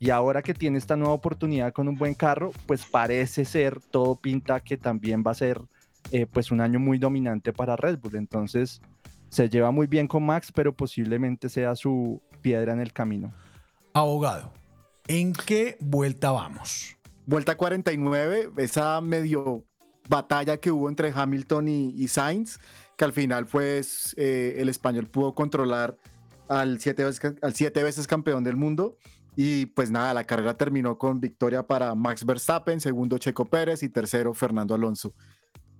Y 0.00 0.10
ahora 0.10 0.42
que 0.42 0.54
tiene 0.54 0.78
esta 0.78 0.96
nueva 0.96 1.14
oportunidad 1.14 1.72
con 1.72 1.88
un 1.88 1.96
buen 1.96 2.14
carro, 2.14 2.52
pues 2.66 2.84
parece 2.86 3.44
ser, 3.44 3.80
todo 3.80 4.16
pinta 4.16 4.60
que 4.60 4.76
también 4.76 5.24
va 5.26 5.32
a 5.32 5.34
ser 5.34 5.60
eh, 6.12 6.26
pues 6.26 6.50
un 6.52 6.60
año 6.60 6.78
muy 6.78 6.98
dominante 6.98 7.52
para 7.52 7.74
Red 7.76 7.98
Bull. 7.98 8.14
Entonces 8.16 8.80
se 9.28 9.48
lleva 9.48 9.70
muy 9.72 9.86
bien 9.88 10.06
con 10.06 10.24
Max, 10.24 10.52
pero 10.54 10.72
posiblemente 10.72 11.48
sea 11.48 11.74
su 11.74 12.22
piedra 12.40 12.72
en 12.72 12.80
el 12.80 12.92
camino. 12.92 13.32
Abogado, 13.98 14.52
¿en 15.08 15.32
qué 15.32 15.76
vuelta 15.80 16.30
vamos? 16.30 16.96
Vuelta 17.26 17.56
49, 17.56 18.52
esa 18.58 19.00
medio 19.00 19.64
batalla 20.08 20.56
que 20.58 20.70
hubo 20.70 20.88
entre 20.88 21.12
Hamilton 21.12 21.66
y, 21.66 21.88
y 21.96 22.06
Sainz, 22.06 22.60
que 22.96 23.04
al 23.04 23.12
final 23.12 23.46
pues 23.46 24.14
eh, 24.16 24.54
el 24.58 24.68
español 24.68 25.08
pudo 25.08 25.34
controlar 25.34 25.96
al 26.46 26.78
siete, 26.78 27.02
veces, 27.02 27.34
al 27.42 27.54
siete 27.54 27.82
veces 27.82 28.06
campeón 28.06 28.44
del 28.44 28.56
mundo. 28.56 28.96
Y 29.34 29.66
pues 29.66 29.90
nada, 29.90 30.14
la 30.14 30.22
carrera 30.22 30.54
terminó 30.54 30.96
con 30.96 31.20
victoria 31.20 31.64
para 31.66 31.92
Max 31.96 32.24
Verstappen, 32.24 32.80
segundo 32.80 33.18
Checo 33.18 33.46
Pérez 33.46 33.82
y 33.82 33.88
tercero 33.88 34.32
Fernando 34.32 34.76
Alonso. 34.76 35.12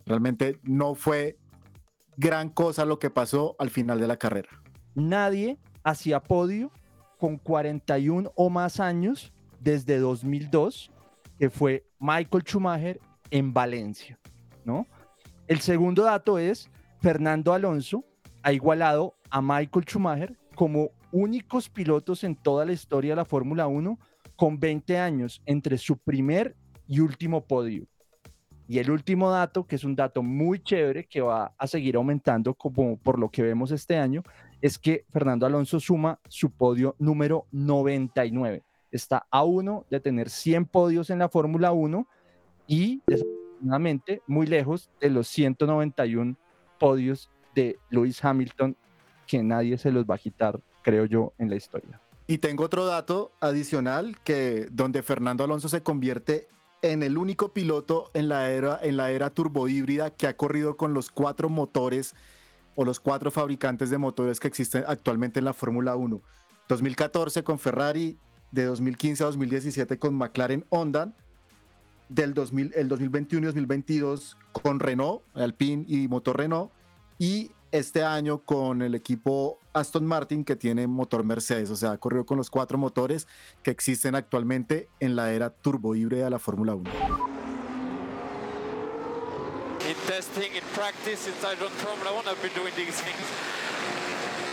Realmente 0.06 0.58
no 0.64 0.96
fue 0.96 1.38
gran 2.16 2.50
cosa 2.50 2.84
lo 2.84 2.98
que 2.98 3.10
pasó 3.10 3.54
al 3.60 3.70
final 3.70 4.00
de 4.00 4.08
la 4.08 4.16
carrera. 4.16 4.48
Nadie 4.96 5.56
hacía 5.84 6.20
podio 6.20 6.72
con 7.18 7.36
41 7.36 8.32
o 8.34 8.50
más 8.50 8.80
años 8.80 9.32
desde 9.60 9.98
2002, 9.98 10.90
que 11.38 11.50
fue 11.50 11.84
Michael 11.98 12.44
Schumacher 12.44 13.00
en 13.30 13.52
Valencia, 13.52 14.18
¿no? 14.64 14.86
El 15.46 15.60
segundo 15.60 16.04
dato 16.04 16.38
es 16.38 16.70
Fernando 17.00 17.52
Alonso 17.52 18.04
ha 18.42 18.52
igualado 18.52 19.14
a 19.30 19.42
Michael 19.42 19.84
Schumacher 19.84 20.38
como 20.54 20.90
únicos 21.12 21.68
pilotos 21.68 22.24
en 22.24 22.36
toda 22.36 22.64
la 22.64 22.72
historia 22.72 23.12
de 23.12 23.16
la 23.16 23.24
Fórmula 23.24 23.66
1 23.66 23.98
con 24.36 24.58
20 24.58 24.98
años 24.98 25.42
entre 25.46 25.78
su 25.78 25.96
primer 25.98 26.56
y 26.86 27.00
último 27.00 27.44
podio. 27.44 27.86
Y 28.66 28.78
el 28.78 28.90
último 28.90 29.30
dato, 29.30 29.66
que 29.66 29.76
es 29.76 29.84
un 29.84 29.96
dato 29.96 30.22
muy 30.22 30.60
chévere 30.60 31.06
que 31.06 31.22
va 31.22 31.54
a 31.56 31.66
seguir 31.66 31.96
aumentando 31.96 32.54
como 32.54 32.98
por 32.98 33.18
lo 33.18 33.30
que 33.30 33.42
vemos 33.42 33.70
este 33.70 33.96
año, 33.96 34.22
es 34.60 34.78
que 34.78 35.04
Fernando 35.10 35.46
Alonso 35.46 35.80
suma 35.80 36.20
su 36.28 36.50
podio 36.50 36.96
número 36.98 37.46
99. 37.52 38.64
Está 38.90 39.26
a 39.30 39.44
uno 39.44 39.84
de 39.90 40.00
tener 40.00 40.30
100 40.30 40.66
podios 40.66 41.10
en 41.10 41.18
la 41.18 41.28
Fórmula 41.28 41.72
1 41.72 42.06
y 42.66 43.02
desafortunadamente 43.06 44.22
muy 44.26 44.46
lejos 44.46 44.90
de 45.00 45.10
los 45.10 45.28
191 45.28 46.36
podios 46.78 47.30
de 47.54 47.78
Lewis 47.90 48.24
Hamilton, 48.24 48.76
que 49.26 49.42
nadie 49.42 49.76
se 49.78 49.90
los 49.90 50.04
va 50.04 50.14
a 50.14 50.18
quitar, 50.18 50.60
creo 50.82 51.04
yo, 51.04 51.32
en 51.38 51.50
la 51.50 51.56
historia. 51.56 52.00
Y 52.26 52.38
tengo 52.38 52.64
otro 52.64 52.86
dato 52.86 53.32
adicional 53.40 54.18
que 54.22 54.68
donde 54.70 55.02
Fernando 55.02 55.44
Alonso 55.44 55.68
se 55.68 55.82
convierte 55.82 56.48
en 56.82 57.02
el 57.02 57.18
único 57.18 57.52
piloto 57.52 58.10
en 58.14 58.28
la 58.28 58.50
era 58.50 58.78
en 58.80 58.96
la 58.96 59.10
era 59.10 59.30
turbohíbrida 59.30 60.10
que 60.10 60.28
ha 60.28 60.36
corrido 60.36 60.76
con 60.76 60.94
los 60.94 61.10
cuatro 61.10 61.48
motores 61.48 62.14
o 62.80 62.84
los 62.84 63.00
cuatro 63.00 63.32
fabricantes 63.32 63.90
de 63.90 63.98
motores 63.98 64.38
que 64.38 64.46
existen 64.46 64.84
actualmente 64.86 65.40
en 65.40 65.44
la 65.44 65.52
Fórmula 65.52 65.96
1. 65.96 66.22
2014 66.68 67.42
con 67.42 67.58
Ferrari, 67.58 68.16
de 68.52 68.66
2015 68.66 69.24
a 69.24 69.26
2017 69.26 69.98
con 69.98 70.14
McLaren 70.14 70.64
Honda, 70.68 71.12
del 72.08 72.34
2000, 72.34 72.74
el 72.76 72.86
2021 72.86 73.42
y 73.42 73.46
2022 73.46 74.36
con 74.52 74.78
Renault, 74.78 75.22
Alpine 75.34 75.86
y 75.88 76.06
motor 76.06 76.38
Renault, 76.38 76.70
y 77.18 77.50
este 77.72 78.04
año 78.04 78.44
con 78.44 78.80
el 78.82 78.94
equipo 78.94 79.58
Aston 79.72 80.06
Martin 80.06 80.44
que 80.44 80.54
tiene 80.54 80.86
motor 80.86 81.24
Mercedes, 81.24 81.70
o 81.70 81.76
sea, 81.76 81.90
ha 81.90 81.98
corrido 81.98 82.26
con 82.26 82.36
los 82.36 82.48
cuatro 82.48 82.78
motores 82.78 83.26
que 83.64 83.72
existen 83.72 84.14
actualmente 84.14 84.88
en 85.00 85.16
la 85.16 85.32
era 85.32 85.50
turbohíbrida 85.50 86.26
de 86.26 86.30
la 86.30 86.38
Fórmula 86.38 86.76
1. 86.76 87.37
In 90.18 90.24
testing, 90.24 90.52
in 90.56 90.62
practice, 90.74 91.20
since 91.20 91.44
I 91.44 91.54
Formula 91.54 92.12
One, 92.12 92.26
I've 92.26 92.42
been 92.42 92.52
doing 92.52 92.72
these 92.74 93.00
things. 93.00 93.22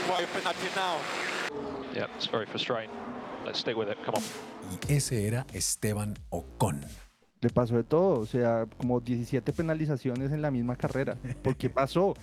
Why 0.08 0.21
open 0.21 0.45
up 0.45 0.56
you 0.62 0.69
now? 0.75 0.97
Yeah, 1.91 2.06
it's 2.15 2.28
very 2.28 2.45
frustrating. 2.45 2.91
Let's 3.43 3.62
stick 3.62 3.75
with 3.75 3.89
it. 3.89 3.97
Come 4.06 4.13
on. 4.13 4.21
Y 4.88 4.93
ese 4.93 5.25
era 5.25 5.43
Esteban 5.54 6.13
Ocon. 6.30 6.82
Le 7.41 7.49
pasó 7.49 7.78
de 7.78 7.84
todo, 7.84 8.19
o 8.19 8.25
sea, 8.28 8.67
como 8.78 8.99
17 8.99 9.54
penalizaciones 9.54 10.32
en 10.32 10.43
la 10.43 10.51
misma 10.51 10.75
carrera. 10.75 11.17
¿Por 11.41 11.56
qué 11.56 11.69
pasó? 11.71 12.13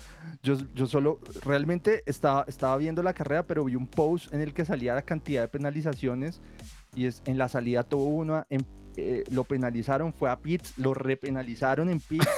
Yo, 0.45 0.57
yo 0.75 0.87
solo, 0.87 1.19
realmente 1.45 2.05
estaba, 2.07 2.45
estaba 2.47 2.77
viendo 2.77 3.03
la 3.03 3.13
carrera, 3.13 3.43
pero 3.45 3.65
vi 3.65 3.75
un 3.75 3.89
post 3.89 4.33
en 4.33 4.41
el 4.41 4.55
que 4.55 4.65
salía 4.65 4.95
la 4.95 5.03
cantidad 5.03 5.43
de 5.43 5.49
penalizaciones 5.49 6.41
y 6.95 7.07
es 7.07 7.23
en 7.25 7.39
la 7.39 7.49
salida 7.49 7.83
tuvo 7.83 8.05
uno, 8.05 8.47
en- 8.51 8.65
eh, 8.97 9.25
lo 9.31 9.45
penalizaron, 9.45 10.13
fue 10.13 10.31
a 10.31 10.37
pits, 10.37 10.75
lo 10.79 10.95
repenalizaron 10.95 11.89
en 11.91 12.01
pits. 12.01 12.27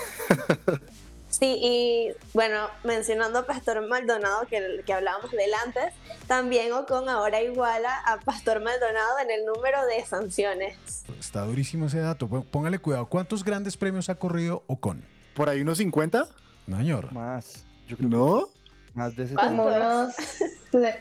Sí, 1.28 1.58
y 1.60 2.12
bueno, 2.32 2.68
mencionando 2.84 3.40
a 3.40 3.46
Pastor 3.46 3.84
Maldonado, 3.88 4.46
que, 4.46 4.82
que 4.86 4.92
hablábamos 4.92 5.32
de 5.32 5.44
él 5.46 5.50
antes, 5.66 5.92
también 6.28 6.72
Ocon 6.72 7.08
ahora 7.08 7.42
iguala 7.42 7.92
a 8.06 8.20
Pastor 8.20 8.62
Maldonado 8.62 9.18
en 9.18 9.32
el 9.32 9.44
número 9.44 9.84
de 9.86 10.04
sanciones. 10.06 10.76
Está 11.18 11.40
durísimo 11.44 11.86
ese 11.86 11.98
dato. 11.98 12.28
Pó- 12.28 12.44
Póngale 12.44 12.78
cuidado. 12.78 13.06
¿Cuántos 13.06 13.42
grandes 13.42 13.76
premios 13.76 14.08
ha 14.10 14.14
corrido 14.14 14.62
Ocon? 14.68 15.04
¿Por 15.34 15.48
ahí 15.48 15.60
unos 15.62 15.78
50? 15.78 16.28
No, 16.68 16.76
señor. 16.76 17.12
Más. 17.12 17.64
¿No? 17.98 18.48
Más 18.94 19.16
de 19.16 19.34
Como 19.34 19.64
unos, 19.66 20.14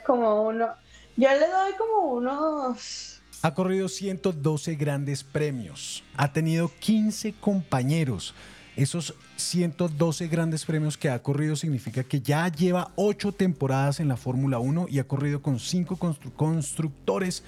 como 0.03 0.41
uno, 0.47 0.67
yo 1.15 1.29
le 1.29 1.47
doy 1.47 1.73
como 1.77 2.07
unos, 2.13 3.21
Ha 3.43 3.53
corrido 3.53 3.89
112 3.89 4.75
grandes 4.75 5.25
premios. 5.25 6.01
Ha 6.15 6.31
tenido 6.31 6.71
15 6.79 7.33
compañeros. 7.33 8.33
Esos 8.77 9.15
112 9.35 10.29
grandes 10.29 10.63
premios 10.63 10.97
que 10.97 11.09
ha 11.09 11.21
corrido 11.21 11.57
significa 11.57 12.05
que 12.05 12.21
ya 12.21 12.47
lleva 12.47 12.93
8 12.95 13.33
temporadas 13.33 13.99
en 13.99 14.07
la 14.07 14.15
Fórmula 14.15 14.59
1 14.59 14.85
y 14.89 14.99
ha 14.99 15.07
corrido 15.09 15.41
con 15.41 15.59
5 15.59 15.97
constructores, 16.37 17.43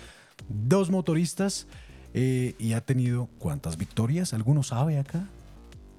2 0.49 0.89
motoristas 0.91 1.65
eh, 2.13 2.55
y 2.60 2.73
ha 2.73 2.81
tenido 2.81 3.29
¿cuántas 3.39 3.77
victorias? 3.77 4.34
¿Alguno 4.34 4.63
sabe 4.63 4.99
acá? 4.99 5.29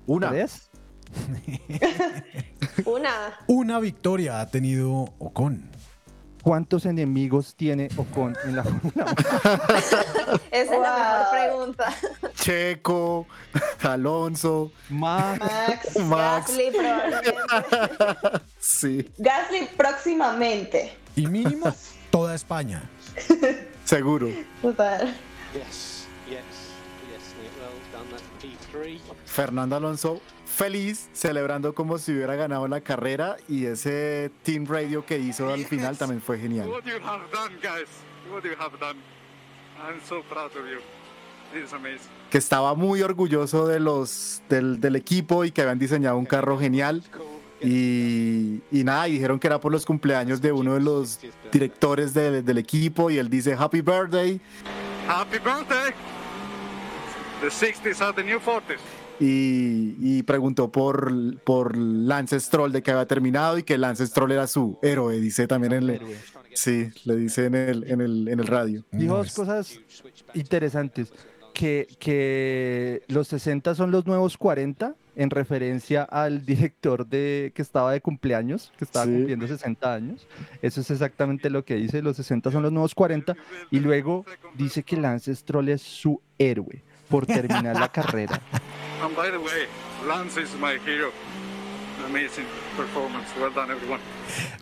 Una. 0.06 0.30
¿Ves? 0.30 0.68
Una. 2.84 3.10
Una 3.46 3.80
victoria 3.80 4.42
ha 4.42 4.50
tenido 4.50 5.14
Ocon. 5.18 5.70
¿Cuántos 6.46 6.86
enemigos 6.86 7.56
tiene 7.56 7.88
Ocon 7.96 8.36
en 8.44 8.54
la 8.54 8.62
Fórmula 8.62 8.92
1? 8.94 9.04
Esa 10.52 10.62
es 10.62 10.70
la 10.70 10.78
mejor 10.78 11.30
pregunta. 11.32 11.96
Checo, 12.36 13.26
Alonso, 13.82 14.70
Max, 14.88 15.40
Max, 15.40 15.98
Max. 16.06 16.46
Gasly 16.46 16.70
probablemente. 16.70 17.34
Sí. 18.60 19.10
Gasly 19.18 19.68
próximamente. 19.76 20.96
Y 21.16 21.26
mínimo 21.26 21.74
toda 22.12 22.36
España. 22.36 22.88
Seguro. 23.84 24.28
Total. 24.62 25.00
Yes, 25.52 26.06
yes, 26.28 26.44
yes. 27.10 27.34
Well 27.58 27.74
done, 27.92 28.08
that 28.12 28.22
P3. 28.40 29.00
Fernando 29.24 29.78
Alonso 29.78 30.20
feliz, 30.56 31.08
celebrando 31.12 31.74
como 31.74 31.98
si 31.98 32.12
hubiera 32.12 32.34
ganado 32.34 32.66
la 32.66 32.80
carrera 32.80 33.36
y 33.48 33.66
ese 33.66 34.30
team 34.42 34.64
radio 34.66 35.04
que 35.04 35.18
hizo 35.18 35.52
al 35.52 35.64
final 35.66 35.98
también 35.98 36.22
fue 36.22 36.38
genial. 36.38 36.68
What 36.68 36.84
you 36.84 36.94
have 37.04 37.24
done, 37.32 37.54
guys. 37.62 37.88
What 38.32 38.42
you 38.44 38.52
have 38.58 38.78
done. 38.78 38.98
I'm 39.86 40.00
so 40.08 40.22
proud 40.22 40.46
of 40.56 40.66
you. 40.70 40.80
Is 41.56 41.72
amazing. 41.72 42.10
Que 42.30 42.38
estaba 42.38 42.74
muy 42.74 43.02
orgulloso 43.02 43.66
de 43.68 43.78
los, 43.78 44.42
del, 44.48 44.80
del 44.80 44.96
equipo 44.96 45.44
y 45.44 45.52
que 45.52 45.60
habían 45.62 45.78
diseñado 45.78 46.16
un 46.16 46.26
carro 46.26 46.58
genial. 46.58 47.04
Y, 47.60 48.60
y 48.70 48.84
nada, 48.84 49.08
y 49.08 49.12
dijeron 49.12 49.38
que 49.38 49.46
era 49.46 49.60
por 49.60 49.72
los 49.72 49.86
cumpleaños 49.86 50.40
de 50.42 50.52
uno 50.52 50.74
de 50.74 50.80
los 50.80 51.20
directores 51.52 52.12
de- 52.14 52.42
del 52.42 52.58
equipo 52.58 53.10
y 53.10 53.16
él 53.18 53.30
dice 53.30 53.54
Happy 53.58 53.80
Birthday 53.80 54.40
Happy 55.08 55.38
birthday. 55.38 55.92
The 57.40 57.48
60s 57.48 58.00
are 58.02 58.12
the 58.12 58.22
new 58.24 58.38
40s. 58.40 58.78
Y, 59.20 59.96
y 60.00 60.22
preguntó 60.22 60.70
por, 60.70 61.38
por 61.40 61.76
Lance 61.76 62.38
Stroll 62.40 62.72
de 62.72 62.82
que 62.82 62.90
había 62.90 63.06
terminado 63.06 63.58
y 63.58 63.62
que 63.62 63.78
Lance 63.78 64.06
Stroll 64.06 64.32
era 64.32 64.46
su 64.46 64.78
héroe, 64.82 65.18
dice 65.20 65.46
también 65.46 65.72
en 65.72 65.90
el, 65.90 66.00
sí, 66.54 66.88
le 67.04 67.16
dice 67.16 67.46
en 67.46 67.54
el, 67.54 67.84
en 67.90 68.00
el, 68.00 68.28
en 68.28 68.40
el 68.40 68.46
radio. 68.46 68.84
Dijo 68.92 69.16
dos 69.16 69.34
cosas 69.34 69.78
interesantes. 70.34 71.12
Que, 71.54 71.88
que 71.98 73.00
los 73.08 73.28
60 73.28 73.74
son 73.74 73.90
los 73.90 74.06
nuevos 74.06 74.36
40, 74.36 74.94
en 75.14 75.30
referencia 75.30 76.02
al 76.02 76.44
director 76.44 77.06
de 77.06 77.50
que 77.54 77.62
estaba 77.62 77.92
de 77.92 78.02
cumpleaños, 78.02 78.74
que 78.76 78.84
estaba 78.84 79.06
Sí. 79.06 79.12
cumpliendo 79.12 79.48
60 79.48 79.94
años. 79.94 80.26
Eso 80.60 80.82
es 80.82 80.90
exactamente 80.90 81.48
lo 81.48 81.64
que 81.64 81.76
dice, 81.76 82.02
los 82.02 82.16
60 82.16 82.50
son 82.52 82.62
los 82.62 82.72
nuevos 82.72 82.94
40. 82.94 83.34
Y 83.70 83.80
luego 83.80 84.26
dice 84.54 84.82
que 84.82 84.98
Lance 84.98 85.34
Stroll 85.34 85.70
es 85.70 85.80
su 85.80 86.20
héroe 86.38 86.82
por 87.08 87.24
terminar 87.24 87.80
la 87.80 87.90
carrera. 87.90 88.38
And 89.02 89.14
by 89.16 89.30
the 89.30 89.38
way, 89.38 89.66
Lance 90.06 90.36
is 90.40 90.54
my 90.58 90.78
hero. 90.84 91.10
Amazing 92.06 92.46
performance. 92.76 93.26
Well 93.40 93.52
done, 93.52 93.70
everyone. 93.72 94.00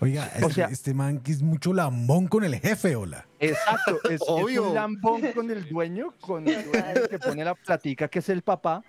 Oiga, 0.01 0.31
O 0.42 0.47
este, 0.49 0.53
sea- 0.55 0.68
este 0.70 0.94
man 0.94 1.18
que 1.20 1.33
es 1.33 1.42
mucho 1.42 1.73
lambón 1.73 2.27
con 2.29 2.44
el 2.44 2.55
jefe, 2.57 2.97
hola. 2.97 3.27
Exacto, 3.40 3.99
es, 4.05 4.12
es 4.12 4.23
Obvio. 4.27 4.68
un 4.68 4.75
lambón 4.75 5.20
con 5.35 5.51
el 5.51 5.68
dueño, 5.68 6.12
con 6.20 6.47
el 6.49 6.64
dueño 6.64 7.09
que 7.11 7.18
pone 7.18 7.44
la 7.44 7.55
platica, 7.55 8.09
que 8.09 8.20
es 8.20 8.29
el 8.29 8.42
papá, 8.42 8.83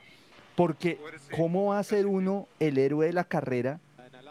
porque 0.55 0.99
¿cómo 1.36 1.67
va 1.67 1.79
a 1.79 1.84
ser 1.84 2.05
uno 2.08 2.47
el 2.60 2.77
héroe 2.77 3.08
de 3.08 3.13
la 3.13 3.23
carrera 3.25 3.79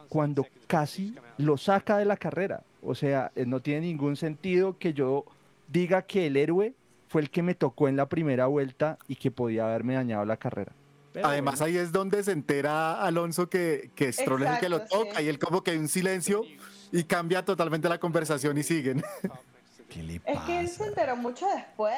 cuando 0.09 0.47
casi 0.67 1.15
lo 1.39 1.57
saca 1.59 1.99
de 1.99 2.05
la 2.05 2.17
carrera? 2.17 2.63
O 2.83 2.95
sea, 2.95 3.31
eh, 3.35 3.45
no 3.47 3.61
tiene 3.61 3.83
ningún 3.83 4.17
sentido 4.17 4.79
que 4.79 4.93
yo 4.95 5.25
diga 5.69 6.03
que 6.03 6.27
el 6.27 6.37
héroe 6.37 6.75
fue 7.09 7.21
el 7.23 7.31
que 7.31 7.43
me 7.43 7.55
tocó 7.55 7.89
en 7.89 7.97
la 7.97 8.07
primera 8.09 8.47
vuelta 8.47 8.99
y 9.09 9.17
que 9.17 9.31
podía 9.31 9.65
haberme 9.67 9.95
dañado 9.95 10.25
la 10.25 10.37
carrera. 10.37 10.73
Pero 11.15 11.29
Además 11.29 11.61
bueno, 11.61 11.67
ahí 11.67 11.81
es 11.81 11.93
donde 11.93 12.25
se 12.25 12.33
entera 12.33 13.01
Alonso 13.01 13.49
que, 13.49 13.93
que 13.95 14.13
Stroll 14.13 14.43
es 14.43 14.51
el 14.51 14.59
que 14.59 14.69
lo 14.69 14.81
toca 14.81 15.19
sí. 15.19 15.25
y 15.25 15.29
él 15.29 15.39
como 15.39 15.63
que 15.63 15.71
hay 15.71 15.79
un 15.79 15.89
silencio 15.89 16.43
y 16.91 17.05
cambia 17.05 17.45
totalmente 17.45 17.89
la 17.89 18.01
conversación 18.01 18.59
y 18.59 18.65
siguen. 18.65 19.01
¿Qué 19.89 20.03
le 20.03 20.17
Es 20.27 20.41
que 20.41 20.59
él 20.59 20.69
se 20.69 20.87
enteró 20.87 21.15
mucho 21.15 21.47
después. 21.55 21.97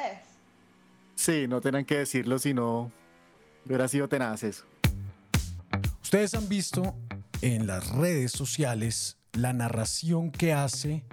Sí, 1.15 1.47
no 1.47 1.59
tenían 1.61 1.83
que 1.83 1.97
decirlo, 1.97 2.37
sino 2.37 2.91
hubiera 3.65 3.87
sido 3.87 4.07
tenaz 4.07 4.43
eso. 4.43 4.65
Ustedes 6.03 6.35
han 6.35 6.47
visto 6.47 6.93
en 7.41 7.65
las 7.65 7.89
redes 7.89 8.31
sociales 8.31 9.17
la 9.33 9.51
narración 9.51 10.31
que 10.31 10.53
hace 10.53 11.03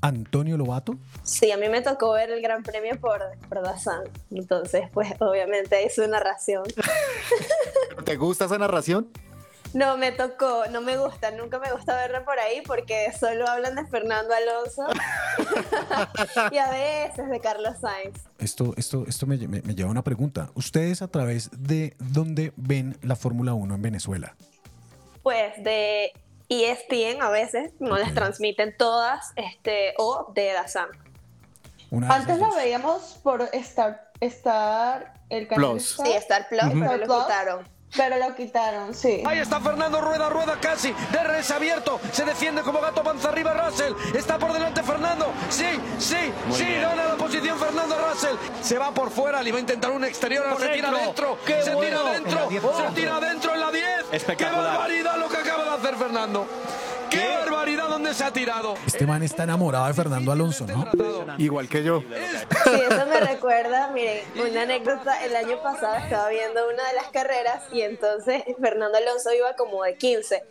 Antonio 0.00 0.56
Lobato. 0.56 0.98
Sí, 1.22 1.50
a 1.50 1.56
mí 1.56 1.68
me 1.68 1.80
tocó 1.80 2.12
ver 2.12 2.30
el 2.30 2.42
Gran 2.42 2.62
Premio 2.62 2.98
por, 3.00 3.20
por 3.48 3.62
Dazan. 3.62 4.04
Entonces, 4.30 4.88
pues 4.92 5.14
obviamente 5.20 5.84
es 5.84 5.94
su 5.94 6.06
narración. 6.06 6.64
¿Te 8.04 8.16
gusta 8.16 8.44
esa 8.46 8.58
narración? 8.58 9.08
No, 9.74 9.98
me 9.98 10.12
tocó, 10.12 10.64
no 10.70 10.80
me 10.80 10.96
gusta, 10.96 11.30
nunca 11.30 11.58
me 11.58 11.70
gusta 11.72 11.94
verlo 11.94 12.24
por 12.24 12.38
ahí 12.38 12.62
porque 12.66 13.12
solo 13.18 13.46
hablan 13.46 13.74
de 13.74 13.86
Fernando 13.86 14.32
Alonso 14.34 14.86
y 16.50 16.56
a 16.56 16.70
veces 16.70 17.28
de 17.28 17.38
Carlos 17.40 17.74
Sainz. 17.78 18.18
Esto, 18.38 18.72
esto, 18.78 19.04
esto 19.06 19.26
me, 19.26 19.36
me- 19.36 19.60
me 19.60 19.74
lleva 19.74 19.88
a 19.88 19.92
una 19.92 20.02
pregunta. 20.02 20.50
¿Ustedes 20.54 21.02
a 21.02 21.08
través 21.08 21.50
de 21.52 21.94
dónde 21.98 22.54
ven 22.56 22.96
la 23.02 23.14
Fórmula 23.14 23.52
1 23.52 23.74
en 23.74 23.82
Venezuela? 23.82 24.34
Pues 25.22 25.62
de 25.62 26.12
ESPN 26.48 27.20
a 27.20 27.28
veces 27.28 27.72
no 27.78 27.98
las 27.98 28.14
transmiten 28.14 28.74
todas, 28.74 29.32
este, 29.36 29.92
o 29.98 30.32
de 30.34 30.52
Dazan. 30.54 30.88
Una 31.90 32.06
de 32.08 32.14
Antes 32.14 32.38
dos. 32.38 32.54
veíamos 32.56 33.18
por 33.22 33.42
Star, 33.52 34.10
Star 34.20 35.14
el 35.30 35.48
canal 35.48 35.70
Plus. 35.72 35.90
Star, 35.92 36.06
Sí, 36.06 36.12
Star 36.14 36.48
Plus, 36.48 36.64
Ujú. 36.64 36.72
pero 36.80 36.84
Star 36.84 36.98
lo 36.98 37.06
Plus, 37.06 37.22
quitaron. 37.24 37.78
Pero 37.96 38.18
lo 38.18 38.34
quitaron, 38.36 38.94
sí. 38.94 39.22
Ahí 39.26 39.38
está 39.38 39.60
Fernando 39.62 40.02
Rueda, 40.02 40.28
Rueda 40.28 40.58
casi, 40.60 40.92
DRS 41.10 41.50
abierto, 41.52 41.98
se 42.12 42.22
defiende 42.26 42.60
como 42.60 42.80
gato, 42.82 43.02
panza 43.02 43.30
arriba 43.30 43.54
Russell, 43.54 43.94
está 44.14 44.38
por 44.38 44.52
delante 44.52 44.82
Fernando, 44.82 45.32
sí, 45.48 45.64
sí, 45.98 46.30
sí, 46.52 46.74
gana 46.82 47.06
la 47.06 47.14
posición 47.16 47.58
Fernando 47.58 47.96
Russell, 48.10 48.36
se 48.60 48.76
va 48.76 48.90
por 48.92 49.10
fuera, 49.10 49.42
le 49.42 49.52
va 49.52 49.56
a 49.56 49.60
intentar 49.62 49.90
un 49.90 50.04
exterior, 50.04 50.44
se 50.60 50.68
tira 50.68 50.90
adentro, 50.90 51.38
se 51.46 51.76
tira 51.76 52.00
adentro, 52.00 52.48
se 52.50 52.90
tira 52.94 53.16
adentro 53.16 53.54
en 53.54 53.60
la 53.60 53.70
10, 53.72 54.24
qué 54.36 54.44
barbaridad 54.44 55.16
lo 55.16 55.28
que 55.30 55.36
acaba 55.38 55.64
de 55.64 55.70
hacer 55.70 55.96
Fernando, 55.96 56.46
qué 57.10 57.28
barbaridad 57.38 57.88
donde 57.88 58.14
se 58.14 58.24
ha 58.24 58.32
tirado. 58.32 58.74
Este 58.86 59.06
man 59.06 59.22
está 59.22 59.44
enamorado 59.44 59.86
de 59.86 59.94
Fernando 59.94 60.32
Alonso, 60.32 60.66
¿no? 60.66 60.86
Igual 61.38 61.68
que 61.68 61.82
yo. 61.82 62.00
Sí, 62.64 62.70
eso 62.90 63.06
me 63.06 63.20
recuerda, 63.20 63.88
miren, 63.92 64.20
una 64.36 64.62
anécdota, 64.62 65.24
el 65.24 65.34
año 65.36 65.62
pasado 65.62 65.96
estaba 65.96 66.28
viendo 66.28 66.66
una 66.68 66.86
de 66.88 66.94
las 66.94 67.08
carreras 67.08 67.62
y 67.72 67.82
entonces 67.82 68.42
Fernando 68.60 68.96
Alonso 68.98 69.32
iba 69.32 69.54
como 69.54 69.82
de 69.84 69.96
15 69.96 70.42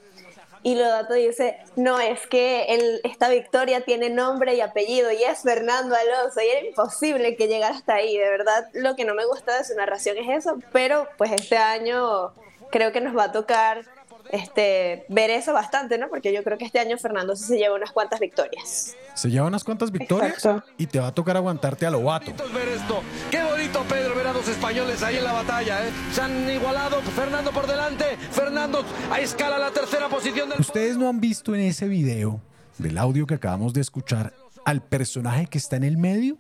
y 0.64 0.76
Lodato 0.76 1.14
dice, 1.14 1.60
no, 1.76 2.00
es 2.00 2.26
que 2.28 2.66
el- 2.66 3.00
esta 3.04 3.30
victoria 3.30 3.82
tiene 3.82 4.10
nombre 4.10 4.56
y 4.56 4.62
apellido 4.62 5.12
y 5.12 5.24
es 5.24 5.40
Fernando 5.44 5.96
Alonso. 5.96 6.42
Y 6.42 6.48
era 6.50 6.66
imposible 6.68 7.36
que 7.36 7.48
llegara 7.48 7.76
hasta 7.76 7.96
ahí, 7.96 8.18
de 8.18 8.30
verdad 8.30 8.68
lo 8.74 8.96
que 8.96 9.06
no 9.06 9.14
me 9.14 9.26
gusta 9.26 9.58
de 9.58 9.64
su 9.64 9.76
narración 9.76 10.18
es 10.18 10.46
eso, 10.46 10.58
pero 10.74 11.08
pues 11.18 11.32
este 11.32 11.58
año 11.58 12.34
creo 12.72 12.92
que 12.92 13.00
nos 13.02 13.16
va 13.16 13.26
a 13.26 13.32
tocar 13.32 13.84
este, 14.32 15.06
ver 15.10 15.30
eso 15.30 15.54
bastante, 15.54 15.98
¿no? 15.98 16.10
Porque 16.10 16.34
yo 16.34 16.44
creo 16.44 16.58
que 16.58 16.66
este 16.66 16.80
año 16.80 16.98
Fernando 16.98 17.36
sí 17.36 17.46
se 17.46 17.58
lleva 17.58 17.76
unas 17.76 17.92
cuantas 17.92 18.20
victorias. 18.20 18.96
Se 19.14 19.30
lleva 19.30 19.48
unas 19.48 19.64
cuantas 19.64 19.92
victorias 19.92 20.34
Exacto. 20.34 20.70
y 20.78 20.88
te 20.88 21.00
va 21.00 21.08
a 21.08 21.12
tocar 21.14 21.38
aguantarte 21.38 21.86
a 21.86 21.92
Lobato. 21.92 22.26
bonito 22.26 22.46
es 22.46 22.54
ver 22.54 22.68
esto. 22.70 23.02
Qué 23.32 23.44
bonito, 23.44 23.84
Pedro, 23.90 24.16
ver 24.16 24.28
a 24.28 24.34
dos 24.34 24.48
españoles 24.48 25.02
ahí 25.04 25.18
en 25.18 25.24
la 25.24 25.34
batalla. 25.34 25.88
¿eh? 25.88 25.92
Se 26.12 26.22
han 26.22 26.50
igualado. 26.50 27.02
Fernando 27.02 27.52
por 27.52 27.68
delante. 27.68 28.06
Fernando 28.32 28.84
a 29.12 29.20
escala 29.20 29.58
la 29.58 29.72
tercera 29.72 30.10
posición 30.10 30.50
del. 30.50 30.60
Ustedes 30.60 30.98
no 30.98 31.10
han 31.10 31.20
visto 31.20 31.56
en 31.56 31.62
ese 31.62 31.88
video 31.88 32.42
del 32.78 32.98
audio 32.98 33.26
que 33.26 33.36
acabamos 33.36 33.74
de 33.74 33.82
escuchar 33.82 34.34
al 34.66 34.82
personaje 34.84 35.48
que 35.48 35.58
está 35.58 35.76
en 35.78 35.84
el 35.84 35.98
medio. 35.98 36.38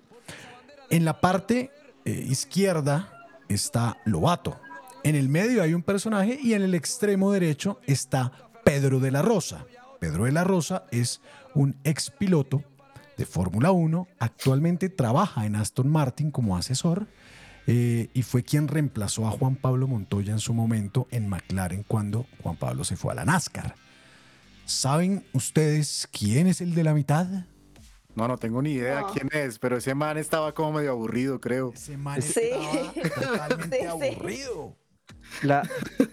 En 0.90 1.06
la 1.06 1.20
parte 1.20 1.72
eh, 2.06 2.12
izquierda 2.12 3.26
está 3.50 3.98
Lobato. 4.06 4.60
En 5.08 5.16
el 5.16 5.30
medio 5.30 5.64
hay 5.64 5.74
un 5.74 5.84
personaje 5.84 6.38
y 6.44 6.52
en 6.54 6.64
el 6.64 6.76
extremo 6.76 7.32
derecho 7.32 7.80
está 7.86 8.30
Pedro 8.66 9.00
de 9.00 9.10
la 9.10 9.22
Rosa. 9.22 9.66
Pedro 10.02 10.26
de 10.26 10.34
la 10.34 10.44
Rosa 10.44 10.84
es 10.92 11.22
un 11.56 11.78
ex 11.86 12.12
piloto 12.12 12.62
de 13.16 13.26
Fórmula 13.26 13.72
1. 13.72 14.06
Actualmente 14.20 14.90
trabaja 14.90 15.46
en 15.46 15.56
Aston 15.56 15.88
Martin 15.88 16.30
como 16.30 16.58
asesor 16.58 17.08
eh, 17.68 18.10
y 18.14 18.22
fue 18.24 18.44
quien 18.44 18.68
reemplazó 18.68 19.26
a 19.26 19.32
Juan 19.32 19.56
Pablo 19.56 19.88
Montoya 19.88 20.34
en 20.34 20.40
su 20.40 20.54
momento 20.54 21.08
en 21.10 21.30
McLaren 21.30 21.84
cuando 21.84 22.26
Juan 22.44 22.58
Pablo 22.58 22.84
se 22.84 22.98
fue 22.98 23.14
a 23.14 23.16
la 23.16 23.24
NASCAR. 23.24 23.76
¿Saben 24.66 25.24
ustedes 25.32 26.10
quién 26.12 26.48
es 26.48 26.60
el 26.60 26.76
de 26.76 26.84
la 26.84 26.94
mitad? 26.94 27.28
No, 28.14 28.28
no 28.28 28.38
tengo 28.38 28.62
ni 28.62 28.72
idea 28.74 29.00
No. 29.02 29.14
quién 29.14 29.30
es, 29.32 29.58
pero 29.58 29.78
ese 29.78 29.96
man 29.96 30.18
estaba 30.18 30.54
como 30.54 30.74
medio 30.74 30.92
aburrido, 30.92 31.40
creo. 31.40 31.72
Ese 31.74 31.96
man 31.96 32.22
Sí. 32.22 32.42
estaba 32.96 33.48
totalmente 33.48 33.78
Sí, 33.78 33.82
sí. 33.84 33.88
aburrido. 33.88 34.76
La, 35.44 35.62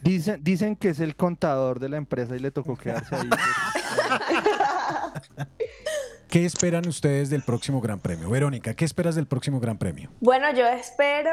dicen, 0.03 0.43
dicen 0.43 0.77
que 0.77 0.91
es 0.91 1.01
el 1.01 1.17
contador 1.17 1.81
de 1.81 1.89
la 1.89 1.97
empresa 1.97 2.37
y 2.37 2.39
le 2.39 2.51
tocó 2.51 2.77
quedarse 2.77 3.17
ahí. 3.17 3.29
¿Qué 6.35 6.45
esperan 6.45 6.89
ustedes 6.89 7.31
del 7.31 7.43
próximo 7.43 7.81
Gran 7.81 8.01
Premio? 8.01 8.29
Verónica, 8.29 8.75
¿qué 8.75 8.85
esperas 8.85 9.15
del 9.15 9.29
próximo 9.29 9.61
Gran 9.61 9.79
Premio? 9.79 10.11
Bueno, 10.19 10.53
yo 10.53 10.67
espero 10.67 11.31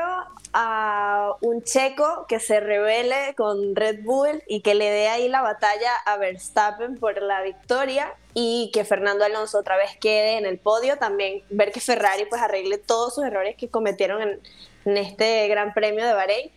a 0.54 1.32
un 1.42 1.64
checo 1.64 2.28
que 2.28 2.40
se 2.40 2.60
revele 2.60 3.34
con 3.36 3.76
Red 3.76 4.04
Bull 4.04 4.44
y 4.48 4.62
que 4.62 4.76
le 4.76 4.92
dé 4.92 5.08
ahí 5.08 5.28
la 5.28 5.42
batalla 5.42 5.90
a 6.06 6.18
Verstappen 6.18 7.00
por 7.00 7.20
la 7.20 7.42
victoria 7.42 8.14
y 8.36 8.70
que 8.76 8.86
Fernando 8.86 9.26
Alonso 9.26 9.58
otra 9.58 9.76
vez 9.76 9.90
quede 10.00 10.38
en 10.38 10.46
el 10.46 10.60
podio. 10.60 10.98
También 10.98 11.42
ver 11.50 11.72
que 11.72 11.80
Ferrari 11.80 12.26
pues 12.30 12.40
arregle 12.40 12.78
todos 12.78 13.16
sus 13.16 13.24
errores 13.24 13.56
que 13.56 13.70
cometieron 13.70 14.22
en, 14.22 14.40
en 14.86 14.98
este 14.98 15.48
Gran 15.48 15.74
Premio 15.74 16.06
de 16.06 16.14
Bahrein. 16.14 16.52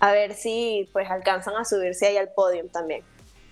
A 0.00 0.12
ver 0.12 0.34
si 0.34 0.88
pues 0.92 1.10
alcanzan 1.10 1.54
a 1.56 1.64
subirse 1.64 2.06
ahí 2.06 2.16
al 2.16 2.30
podio 2.30 2.66
también. 2.68 3.02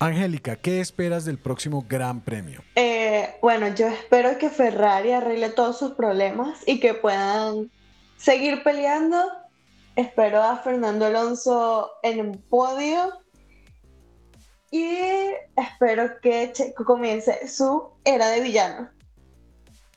Angélica, 0.00 0.56
¿qué 0.56 0.80
esperas 0.80 1.24
del 1.24 1.38
próximo 1.38 1.84
Gran 1.88 2.20
Premio? 2.20 2.62
Eh, 2.76 3.34
bueno, 3.42 3.68
yo 3.74 3.88
espero 3.88 4.38
que 4.38 4.48
Ferrari 4.48 5.12
arregle 5.12 5.50
todos 5.50 5.78
sus 5.78 5.92
problemas 5.92 6.60
y 6.66 6.78
que 6.78 6.94
puedan 6.94 7.70
seguir 8.16 8.62
peleando. 8.62 9.20
Espero 9.96 10.40
a 10.42 10.56
Fernando 10.58 11.06
Alonso 11.06 11.90
en 12.04 12.20
un 12.20 12.42
podio 12.42 13.12
y 14.70 14.86
espero 15.56 16.20
que 16.22 16.52
Checo 16.52 16.84
comience 16.84 17.48
su 17.48 17.90
era 18.04 18.28
de 18.28 18.40
villano. 18.40 18.88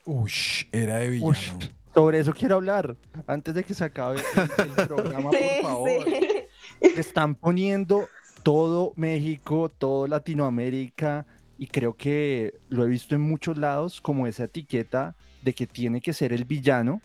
Uy, 0.06 0.32
era 0.72 0.98
de 0.98 1.10
villano. 1.10 1.60
sobre 1.94 2.20
eso 2.22 2.34
quiero 2.34 2.56
hablar 2.56 2.96
antes 3.28 3.54
de 3.54 3.64
que 3.64 3.76
se 3.76 3.84
acabe 3.84 4.20
el, 4.58 4.80
el 4.80 4.88
programa, 4.88 5.30
por 5.62 5.62
favor. 5.62 5.90
Sí. 6.06 6.40
Están 6.98 7.36
poniendo 7.36 8.08
todo 8.44 8.94
México, 8.96 9.70
todo 9.70 10.08
Latinoamérica 10.08 11.26
y 11.58 11.67
creo 11.67 11.94
que 11.94 12.56
lo 12.70 12.84
he 12.84 12.89
visto 12.89 13.13
en 13.13 13.22
muchos 13.22 13.58
lados 13.58 14.02
como 14.02 14.26
esa 14.26 14.46
etiqueta 14.46 15.15
de 15.44 15.54
que 15.54 15.67
tiene 15.67 16.02
que 16.02 16.13
ser 16.13 16.34
el 16.34 16.46
villano 16.46 17.02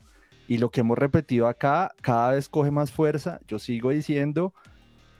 y 0.49 0.59
lo 0.59 0.71
que 0.71 0.81
hemos 0.81 0.97
repetido 0.97 1.47
acá 1.47 1.93
cada 2.01 2.33
vez 2.33 2.49
coge 2.49 2.71
más 2.71 2.91
fuerza. 2.91 3.41
Yo 3.49 3.59
sigo 3.59 3.91
diciendo, 3.91 4.55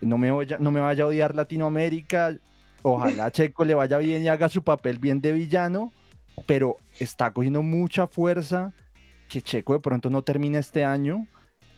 no 0.01 0.17
me, 0.17 0.31
vaya, 0.31 0.57
no 0.59 0.71
me 0.71 0.81
vaya 0.81 1.05
a 1.05 1.09
odiar 1.09 1.35
Latinoamérica, 1.35 2.37
ojalá 2.83 3.27
a 3.27 3.31
Checo 3.33 3.65
le 3.65 3.75
vaya 3.75 3.99
bien 3.99 4.23
y 4.23 4.29
haga 4.29 4.49
su 4.49 4.63
papel 4.63 4.99
bien 4.99 5.21
de 5.21 5.33
villano, 5.33 5.93
pero 6.47 6.79
está 6.99 7.31
cogiendo 7.31 7.63
mucha 7.63 8.07
fuerza 8.07 8.73
que 9.29 9.43
Checo 9.43 9.75
de 9.75 9.81
pronto 9.81 10.09
no 10.09 10.23
termine 10.23 10.59
este 10.59 10.85
año. 10.85 11.27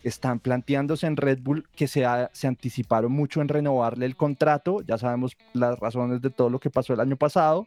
Están 0.09 0.40
planteándose 0.40 1.07
en 1.07 1.16
Red 1.16 1.38
Bull 1.42 1.66
que 1.77 1.87
se, 1.87 2.05
ha- 2.05 2.31
se 2.33 2.47
anticiparon 2.47 3.12
mucho 3.12 3.40
en 3.40 3.49
renovarle 3.49 4.07
el 4.07 4.16
contrato. 4.16 4.81
Ya 4.83 4.99
sabemos 4.99 5.37
las 5.53 5.79
razones 5.79 6.21
de 6.21 6.31
todo 6.31 6.51
lo 6.51 6.59
que 6.59 6.71
pasó 6.71 6.92
el 6.94 7.01
año 7.01 7.16
pasado. 7.16 7.66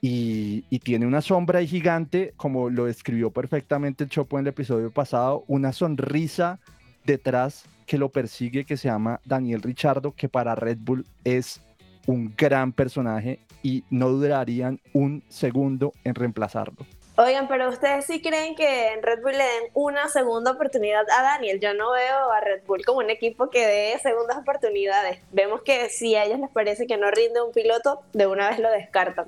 Y, 0.00 0.64
y 0.68 0.80
tiene 0.80 1.06
una 1.06 1.20
sombra 1.20 1.62
gigante, 1.64 2.34
como 2.36 2.68
lo 2.70 2.86
describió 2.86 3.30
perfectamente 3.30 4.02
el 4.04 4.10
Chopo 4.10 4.36
en 4.36 4.42
el 4.44 4.48
episodio 4.48 4.90
pasado, 4.90 5.44
una 5.46 5.72
sonrisa 5.72 6.58
detrás 7.04 7.64
que 7.86 7.98
lo 7.98 8.08
persigue 8.08 8.64
que 8.64 8.76
se 8.76 8.88
llama 8.88 9.20
Daniel 9.24 9.62
Richardo, 9.62 10.12
que 10.12 10.28
para 10.28 10.54
Red 10.56 10.78
Bull 10.80 11.06
es 11.24 11.60
un 12.06 12.34
gran 12.36 12.72
personaje 12.72 13.38
y 13.62 13.84
no 13.90 14.08
durarían 14.08 14.80
un 14.92 15.22
segundo 15.28 15.92
en 16.02 16.16
reemplazarlo. 16.16 16.84
Oigan, 17.16 17.46
pero 17.46 17.68
ustedes 17.68 18.06
sí 18.06 18.22
creen 18.22 18.54
que 18.54 18.94
en 18.94 19.02
Red 19.02 19.20
Bull 19.20 19.32
le 19.32 19.44
den 19.44 19.64
una 19.74 20.08
segunda 20.08 20.52
oportunidad 20.52 21.04
a 21.10 21.22
Daniel. 21.22 21.60
Yo 21.60 21.74
no 21.74 21.92
veo 21.92 22.32
a 22.32 22.40
Red 22.40 22.62
Bull 22.66 22.86
como 22.86 23.00
un 23.00 23.10
equipo 23.10 23.50
que 23.50 23.66
dé 23.66 23.98
segundas 24.02 24.38
oportunidades. 24.38 25.18
Vemos 25.30 25.60
que 25.60 25.90
si 25.90 26.14
a 26.14 26.24
ellos 26.24 26.40
les 26.40 26.48
parece 26.48 26.86
que 26.86 26.96
no 26.96 27.10
rinde 27.10 27.42
un 27.42 27.52
piloto, 27.52 28.00
de 28.14 28.26
una 28.26 28.48
vez 28.48 28.60
lo 28.60 28.70
descartan. 28.70 29.26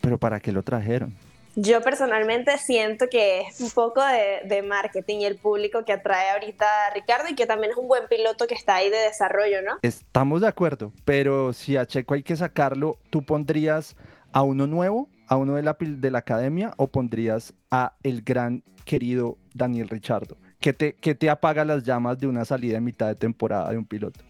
Pero 0.00 0.16
¿para 0.16 0.40
qué 0.40 0.52
lo 0.52 0.62
trajeron? 0.62 1.14
Yo 1.54 1.82
personalmente 1.82 2.56
siento 2.56 3.08
que 3.10 3.42
es 3.42 3.60
un 3.60 3.70
poco 3.72 4.02
de, 4.02 4.40
de 4.44 4.62
marketing 4.62 5.18
y 5.18 5.24
el 5.26 5.36
público 5.36 5.84
que 5.84 5.92
atrae 5.92 6.30
ahorita 6.30 6.86
a 6.86 6.94
Ricardo 6.94 7.28
y 7.28 7.34
que 7.34 7.46
también 7.46 7.72
es 7.72 7.76
un 7.76 7.88
buen 7.88 8.06
piloto 8.08 8.46
que 8.46 8.54
está 8.54 8.76
ahí 8.76 8.88
de 8.88 8.98
desarrollo, 8.98 9.60
¿no? 9.60 9.76
Estamos 9.82 10.40
de 10.40 10.48
acuerdo, 10.48 10.92
pero 11.04 11.52
si 11.52 11.76
a 11.76 11.84
Checo 11.84 12.14
hay 12.14 12.22
que 12.22 12.36
sacarlo, 12.36 12.96
¿tú 13.10 13.22
pondrías 13.22 13.96
a 14.32 14.42
uno 14.42 14.66
nuevo, 14.66 15.08
a 15.28 15.36
uno 15.36 15.54
de 15.54 15.62
la, 15.62 15.76
pil- 15.78 16.00
de 16.00 16.10
la 16.10 16.18
academia 16.18 16.72
o 16.76 16.88
pondrías 16.88 17.54
a 17.70 17.94
el 18.02 18.22
gran 18.22 18.62
querido 18.84 19.36
Daniel 19.54 19.88
Richardo? 19.88 20.36
¿Qué 20.60 20.72
te, 20.72 20.94
qué 20.94 21.14
te 21.14 21.30
apaga 21.30 21.64
las 21.64 21.84
llamas 21.84 22.18
de 22.18 22.26
una 22.26 22.44
salida 22.44 22.78
en 22.78 22.84
mitad 22.84 23.06
de 23.06 23.14
temporada 23.14 23.70
de 23.70 23.78
un 23.78 23.84
piloto? 23.84 24.20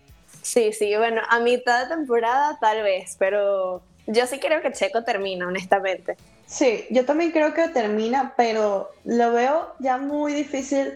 Sí, 0.42 0.72
sí, 0.72 0.94
bueno, 0.96 1.22
a 1.28 1.40
mitad 1.40 1.84
de 1.88 1.94
temporada 1.96 2.58
tal 2.60 2.82
vez, 2.82 3.16
pero 3.18 3.82
yo 4.06 4.26
sí 4.26 4.38
creo 4.38 4.60
que 4.60 4.72
Checo 4.72 5.04
termina, 5.04 5.48
honestamente. 5.48 6.16
Sí, 6.46 6.84
yo 6.90 7.04
también 7.04 7.30
creo 7.30 7.54
que 7.54 7.68
termina, 7.68 8.34
pero 8.36 8.90
lo 9.04 9.32
veo 9.32 9.74
ya 9.80 9.98
muy 9.98 10.32
difícil 10.32 10.94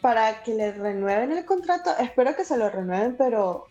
para 0.00 0.42
que 0.42 0.54
le 0.54 0.72
renueven 0.72 1.32
el 1.32 1.44
contrato. 1.44 1.90
Espero 1.98 2.34
que 2.36 2.44
se 2.44 2.56
lo 2.56 2.68
renueven, 2.70 3.16
pero 3.16 3.66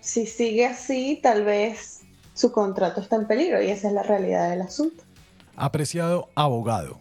si 0.00 0.26
sigue 0.26 0.66
así, 0.66 1.20
tal 1.22 1.44
vez 1.44 2.00
su 2.34 2.50
contrato 2.50 3.00
está 3.00 3.16
en 3.16 3.26
peligro 3.26 3.62
y 3.62 3.70
esa 3.70 3.88
es 3.88 3.94
la 3.94 4.02
realidad 4.02 4.50
del 4.50 4.62
asunto. 4.62 5.04
Apreciado 5.56 6.30
abogado, 6.34 7.00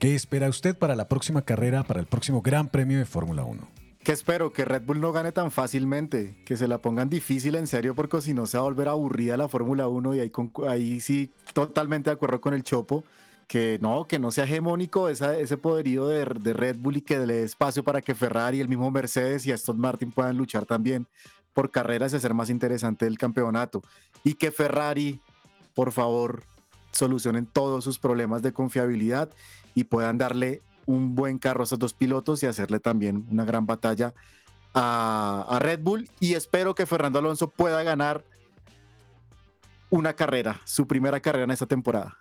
¿qué 0.00 0.16
espera 0.16 0.48
usted 0.48 0.76
para 0.76 0.96
la 0.96 1.06
próxima 1.06 1.42
carrera, 1.42 1.84
para 1.84 2.00
el 2.00 2.06
próximo 2.06 2.42
Gran 2.42 2.68
Premio 2.68 2.98
de 2.98 3.04
Fórmula 3.04 3.44
1? 3.44 3.68
Que 4.02 4.10
espero 4.12 4.52
que 4.52 4.64
Red 4.64 4.82
Bull 4.82 5.00
no 5.00 5.12
gane 5.12 5.30
tan 5.30 5.52
fácilmente, 5.52 6.42
que 6.44 6.56
se 6.56 6.66
la 6.66 6.78
pongan 6.78 7.08
difícil 7.08 7.54
en 7.54 7.68
serio, 7.68 7.94
porque 7.94 8.20
si 8.20 8.34
no 8.34 8.46
se 8.46 8.56
va 8.56 8.62
a 8.62 8.64
volver 8.64 8.88
aburrida 8.88 9.36
la 9.36 9.48
Fórmula 9.48 9.86
1 9.86 10.16
y 10.16 10.32
ahí, 10.68 11.00
sí 11.00 11.32
totalmente 11.52 12.10
de 12.10 12.14
acuerdo 12.14 12.40
con 12.40 12.52
el 12.52 12.64
Chopo, 12.64 13.04
que 13.46 13.78
no, 13.80 14.06
que 14.08 14.18
no 14.18 14.32
sea 14.32 14.44
hegemónico 14.44 15.08
ese 15.08 15.56
poderío 15.56 16.08
de, 16.08 16.24
de 16.24 16.52
Red 16.52 16.78
Bull 16.78 16.96
y 16.96 17.02
que 17.02 17.18
le 17.18 17.34
dé 17.34 17.42
espacio 17.44 17.84
para 17.84 18.02
que 18.02 18.14
Ferrari, 18.14 18.60
el 18.60 18.68
mismo 18.68 18.90
Mercedes 18.90 19.46
y 19.46 19.52
Aston 19.52 19.78
Martin 19.78 20.10
puedan 20.10 20.36
luchar 20.36 20.66
también 20.66 21.06
por 21.54 21.70
carreras 21.70 22.12
y 22.12 22.16
hacer 22.16 22.34
más 22.34 22.50
interesante 22.50 23.06
el 23.06 23.18
campeonato. 23.18 23.82
Y 24.24 24.34
que 24.34 24.50
Ferrari, 24.50 25.20
por 25.74 25.92
favor, 25.92 26.42
solucionen 26.98 27.46
todos 27.46 27.84
sus 27.84 27.98
problemas 27.98 28.42
de 28.42 28.52
confiabilidad 28.52 29.30
y 29.74 29.84
puedan 29.84 30.18
darle 30.18 30.62
un 30.84 31.14
buen 31.14 31.38
carro 31.38 31.60
a 31.62 31.64
esos 31.64 31.78
dos 31.78 31.94
pilotos 31.94 32.42
y 32.42 32.46
hacerle 32.46 32.80
también 32.80 33.26
una 33.30 33.44
gran 33.44 33.66
batalla 33.66 34.12
a, 34.74 35.58
Red 35.60 35.80
Bull. 35.80 36.10
Y 36.20 36.34
espero 36.34 36.74
que 36.74 36.86
Fernando 36.86 37.18
Alonso 37.20 37.48
pueda 37.48 37.82
ganar 37.82 38.24
una 39.90 40.14
carrera, 40.14 40.60
su 40.64 40.86
primera 40.86 41.20
carrera 41.20 41.44
en 41.44 41.50
esta 41.52 41.66
temporada. 41.66 42.16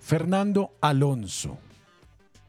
Fernando 0.00 0.70
Alonso, 0.80 1.58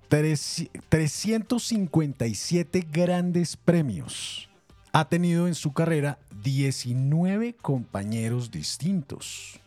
treci- 0.09 0.69
357 0.89 2.87
grandes 2.91 3.57
premios. 3.57 4.49
Ha 4.91 5.09
tenido 5.09 5.47
en 5.47 5.55
su 5.55 5.73
carrera 5.73 6.19
19 6.43 7.53
compañeros 7.55 8.51
distintos, 8.51 9.59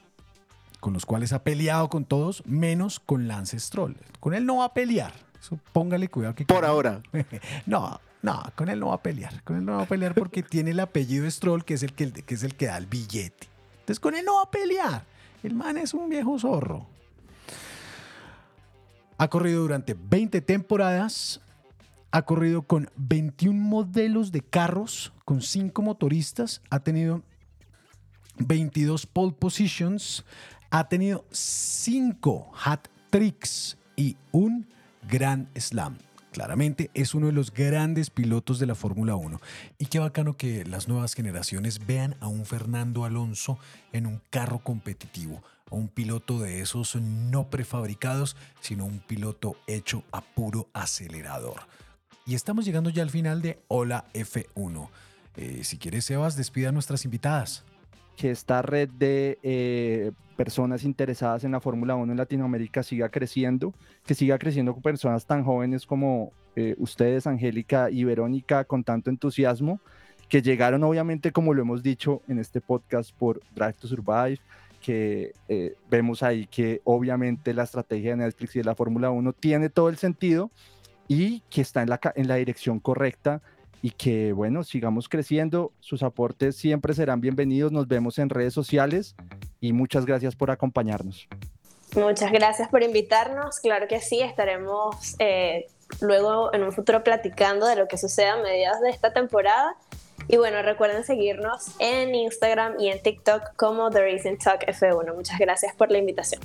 con 0.81 0.93
los 0.93 1.07
cuales 1.07 1.33
ha 1.33 1.45
peleado 1.45 1.89
con 1.89 2.05
todos, 2.05 2.45
menos 2.47 3.01
con 3.01 3.29
Lance 3.29 3.59
Stroll. 3.59 3.97
Con 4.19 4.35
él 4.35 4.47
no 4.47 4.59
va 4.59 4.67
a 4.67 4.75
pelear. 4.75 5.13
Eso 5.39 5.59
póngale 5.73 6.09
cuidado 6.09 6.35
que... 6.35 6.45
Por 6.45 6.65
ahora. 6.65 7.03
No, 7.67 8.01
no, 8.23 8.43
con 8.57 8.69
él 8.69 8.81
no 8.81 8.89
va 8.89 8.95
a 8.95 9.03
pelear. 9.03 9.43
Con 9.45 9.57
él 9.57 9.65
no 9.65 9.77
va 9.77 9.83
a 9.83 9.87
pelear 9.87 10.15
porque 10.15 10.43
tiene 10.43 10.73
el 10.73 10.81
apellido 10.81 11.31
Stroll, 11.31 11.65
que 11.65 11.75
es 11.75 11.83
el 11.83 11.93
que, 11.93 12.13
que 12.13 12.35
es 12.35 12.43
el 12.43 12.55
que 12.55 12.67
da 12.67 12.77
el 12.77 12.87
billete. 12.87 13.49
Entonces 13.81 14.01
con 14.01 14.15
él 14.15 14.25
no 14.25 14.37
va 14.37 14.43
a 14.43 14.51
pelear. 14.51 15.05
El 15.43 15.55
man 15.55 15.77
es 15.77 15.95
un 15.95 16.09
viejo 16.09 16.39
zorro. 16.39 16.87
Ha 19.17 19.29
corrido 19.29 19.63
durante 19.63 19.95
20 19.95 20.41
temporadas. 20.41 21.41
Ha 22.11 22.23
corrido 22.23 22.63
con 22.63 22.91
21 22.97 23.59
modelos 23.59 24.33
de 24.33 24.41
carros, 24.41 25.13
con 25.25 25.41
5 25.41 25.81
motoristas. 25.83 26.61
Ha 26.71 26.81
tenido 26.81 27.23
22 28.39 29.07
pole 29.07 29.33
positions. 29.33 30.25
Ha 30.73 30.89
tenido 30.89 31.25
5 31.33 32.53
hat 32.65 32.87
tricks 33.11 33.77
y 33.97 34.17
un 34.31 34.69
Grand 35.09 35.49
Slam. 35.59 35.99
Claramente 36.31 36.93
es 36.95 37.13
uno 37.13 37.27
de 37.27 37.33
los 37.33 37.53
grandes 37.53 38.09
pilotos 38.09 38.61
de 38.61 38.67
la 38.67 38.77
Fórmula 38.77 39.17
1. 39.17 39.41
Y 39.79 39.87
qué 39.87 39.99
bacano 39.99 40.37
que 40.37 40.65
las 40.65 40.87
nuevas 40.87 41.15
generaciones 41.15 41.85
vean 41.87 42.15
a 42.21 42.29
un 42.29 42.47
Fernando 42.47 43.05
Alonso 43.05 43.59
en 43.93 44.07
un 44.07 44.23
carro 44.31 44.61
competitivo, 44.61 45.43
a 45.69 45.75
un 45.75 45.89
piloto 45.89 46.39
de 46.39 46.61
esos 46.61 46.95
no 46.95 47.51
prefabricados, 47.51 48.37
sino 48.61 48.87
un 48.87 49.01
piloto 49.01 49.57
hecho 49.67 50.05
a 50.13 50.21
puro 50.21 50.69
acelerador. 50.73 51.63
Y 52.27 52.37
estamos 52.37 52.65
llegando 52.65 52.91
ya 52.91 53.03
al 53.03 53.11
final 53.11 53.43
de 53.43 53.61
Hola 53.67 54.05
F1. 54.15 54.89
Eh, 55.35 55.65
si 55.65 55.79
quieres, 55.79 56.05
Sebas, 56.05 56.37
despida 56.37 56.69
a 56.69 56.73
nuestras 56.73 57.05
invitadas. 57.05 57.65
Que 58.21 58.31
esta 58.31 58.61
red 58.61 58.91
de 58.91 59.39
eh, 59.43 60.13
personas 60.37 60.85
interesadas 60.85 61.43
en 61.45 61.53
la 61.53 61.61
Fórmula 61.61 61.97
1 61.97 62.13
en 62.13 62.19
Latinoamérica 62.19 62.83
siga 62.83 63.09
creciendo, 63.09 63.73
que 64.05 64.15
siga 64.15 64.39
creciendo 64.39 64.75
con 64.75 64.83
personas 64.83 65.25
tan 65.25 65.43
jóvenes 65.43 65.87
como 65.87 66.31
eh, 66.55 66.75
ustedes, 66.77 67.27
Angélica 67.27 67.89
y 67.91 68.05
Verónica, 68.05 68.65
con 68.65 68.85
tanto 68.85 69.09
entusiasmo, 69.09 69.81
que 70.29 70.43
llegaron 70.43 70.85
obviamente, 70.85 71.33
como 71.33 71.55
lo 71.55 71.63
hemos 71.63 71.83
dicho 71.83 72.21
en 72.29 72.39
este 72.39 72.61
podcast, 72.61 73.17
por 73.17 73.41
Drive 73.55 73.77
to 73.81 73.89
Survive, 73.89 74.39
que 74.83 75.33
eh, 75.49 75.77
vemos 75.89 76.23
ahí 76.23 76.47
que 76.47 76.83
obviamente 76.85 77.55
la 77.55 77.63
estrategia 77.63 78.11
de 78.11 78.17
Netflix 78.19 78.55
y 78.57 78.59
de 78.59 78.67
la 78.67 78.75
Fórmula 78.75 79.11
1 79.11 79.33
tiene 79.33 79.71
todo 79.71 79.89
el 79.89 79.97
sentido 79.97 80.51
y 81.09 81.41
que 81.49 81.63
está 81.63 81.81
en 81.81 81.89
la, 81.89 81.99
en 82.17 82.29
la 82.29 82.35
dirección 82.35 82.81
correcta 82.81 83.41
y 83.83 83.91
que 83.91 84.33
bueno, 84.33 84.63
sigamos 84.65 85.09
creciendo. 85.09 85.73
Sus 85.81 86.03
aportes 86.03 86.57
siempre 86.57 86.95
serán 86.95 87.21
bienvenidos. 87.21 87.73
Nos 87.73 87.89
vemos 87.89 88.19
en 88.19 88.29
redes 88.29 88.55
sociales 88.55 89.17
y 89.61 89.73
muchas 89.73 90.07
gracias 90.07 90.37
por 90.37 90.51
acompañarnos. 90.51 91.29
Muchas 91.97 92.31
gracias 92.31 92.69
por 92.69 92.83
invitarnos. 92.83 93.59
Claro 93.61 93.89
que 93.89 94.01
sí, 94.01 94.21
estaremos 94.21 95.17
eh, 95.19 95.67
luego 96.01 96.55
en 96.55 96.63
un 96.63 96.73
futuro 96.73 97.03
platicando 97.03 97.67
de 97.67 97.77
lo 97.77 97.89
que 97.89 97.99
suceda 97.99 98.35
a 98.35 98.43
mediados 98.43 98.81
de 98.81 98.91
esta 98.91 99.13
temporada. 99.13 99.77
Y 100.29 100.37
bueno, 100.37 100.63
recuerden 100.63 101.03
seguirnos 101.03 101.75
en 101.81 102.15
Instagram 102.15 102.79
y 102.79 102.91
en 102.91 103.03
TikTok 103.03 103.57
como 103.57 103.91
The 103.91 104.13
Racing 104.13 104.37
Talk 104.37 104.65
F1. 104.67 105.15
Muchas 105.15 105.39
gracias 105.39 105.75
por 105.75 105.91
la 105.91 105.99
invitación. 105.99 106.41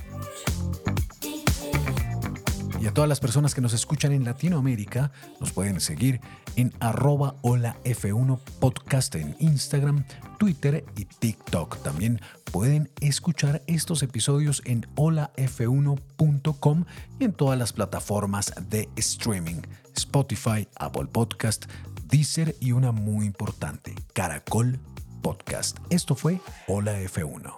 Y 2.86 2.88
a 2.88 2.93
todas 2.93 3.09
las 3.09 3.19
personas 3.19 3.55
que 3.55 3.61
nos 3.61 3.73
escuchan 3.73 4.11
en 4.11 4.25
Latinoamérica, 4.25 5.11
nos 5.39 5.51
pueden 5.51 5.81
seguir 5.81 6.21
en 6.55 6.71
arroba 6.79 7.33
hola 7.41 7.77
F1 7.83 8.39
podcast 8.59 9.15
en 9.15 9.36
Instagram, 9.39 10.05
Twitter 10.38 10.86
y 10.95 11.05
TikTok. 11.05 11.81
También 11.81 12.21
pueden 12.51 12.91
escuchar 13.01 13.63
estos 13.65 14.03
episodios 14.03 14.61
en 14.65 14.86
holaf1.com 14.97 16.86
y 17.17 17.23
en 17.23 17.33
todas 17.33 17.57
las 17.57 17.73
plataformas 17.73 18.53
de 18.69 18.88
streaming, 18.97 19.63
Spotify, 19.95 20.67
Apple 20.75 21.07
Podcast, 21.11 21.65
Deezer 22.03 22.55
y 22.59 22.73
una 22.73 22.91
muy 22.91 23.25
importante, 23.25 23.95
Caracol 24.13 24.77
Podcast. 25.23 25.79
Esto 25.89 26.13
fue 26.13 26.39
Hola 26.67 27.01
F1. 27.01 27.51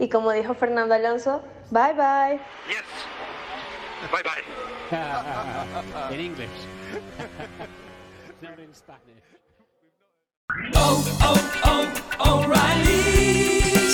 Y 0.00 0.10
como 0.10 0.32
dijo 0.32 0.52
Fernando 0.52 0.94
Alonso, 0.94 1.40
bye 1.70 1.94
bye. 1.94 2.38
Bye 4.12 4.22
bye. 4.22 4.42
In 6.14 6.20
English. 6.20 6.48
Not 8.42 8.58
in 8.58 8.74
Spanish. 8.74 9.24
Oh, 10.74 11.18
oh, 11.22 12.02
oh, 12.20 12.46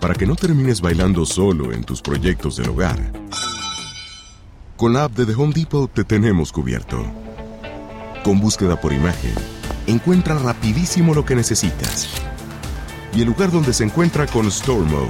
Para 0.00 0.14
que 0.14 0.26
no 0.26 0.36
termines 0.36 0.80
bailando 0.80 1.24
solo 1.26 1.72
en 1.72 1.84
tus 1.84 2.02
proyectos 2.02 2.56
del 2.56 2.70
hogar. 2.70 2.98
Con 4.76 4.92
la 4.92 5.04
app 5.04 5.12
de 5.12 5.26
The 5.26 5.34
Home 5.34 5.54
Depot 5.54 5.90
te 5.92 6.04
tenemos 6.04 6.52
cubierto. 6.52 7.02
Con 8.22 8.40
búsqueda 8.40 8.80
por 8.80 8.92
imagen, 8.92 9.32
encuentra 9.86 10.38
rapidísimo 10.38 11.14
lo 11.14 11.24
que 11.24 11.34
necesitas. 11.34 12.08
Y 13.14 13.20
el 13.20 13.26
lugar 13.26 13.50
donde 13.50 13.72
se 13.72 13.84
encuentra 13.84 14.26
con 14.26 14.46
Store 14.48 14.84
Mode. 14.84 15.08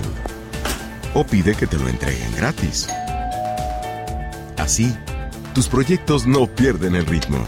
O 1.14 1.24
pide 1.24 1.54
que 1.54 1.66
te 1.66 1.78
lo 1.78 1.88
entreguen 1.88 2.34
gratis. 2.36 2.88
Así, 4.56 4.94
tus 5.54 5.68
proyectos 5.68 6.26
no 6.26 6.46
pierden 6.46 6.94
el 6.94 7.06
ritmo. 7.06 7.38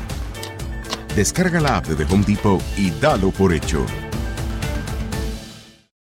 Descarga 1.15 1.61
la 1.61 1.77
app 1.77 1.87
de 1.87 2.05
The 2.05 2.13
Home 2.13 2.25
Depot 2.27 2.63
y 2.77 2.91
dalo 2.91 3.31
por 3.31 3.53
hecho. 3.53 3.85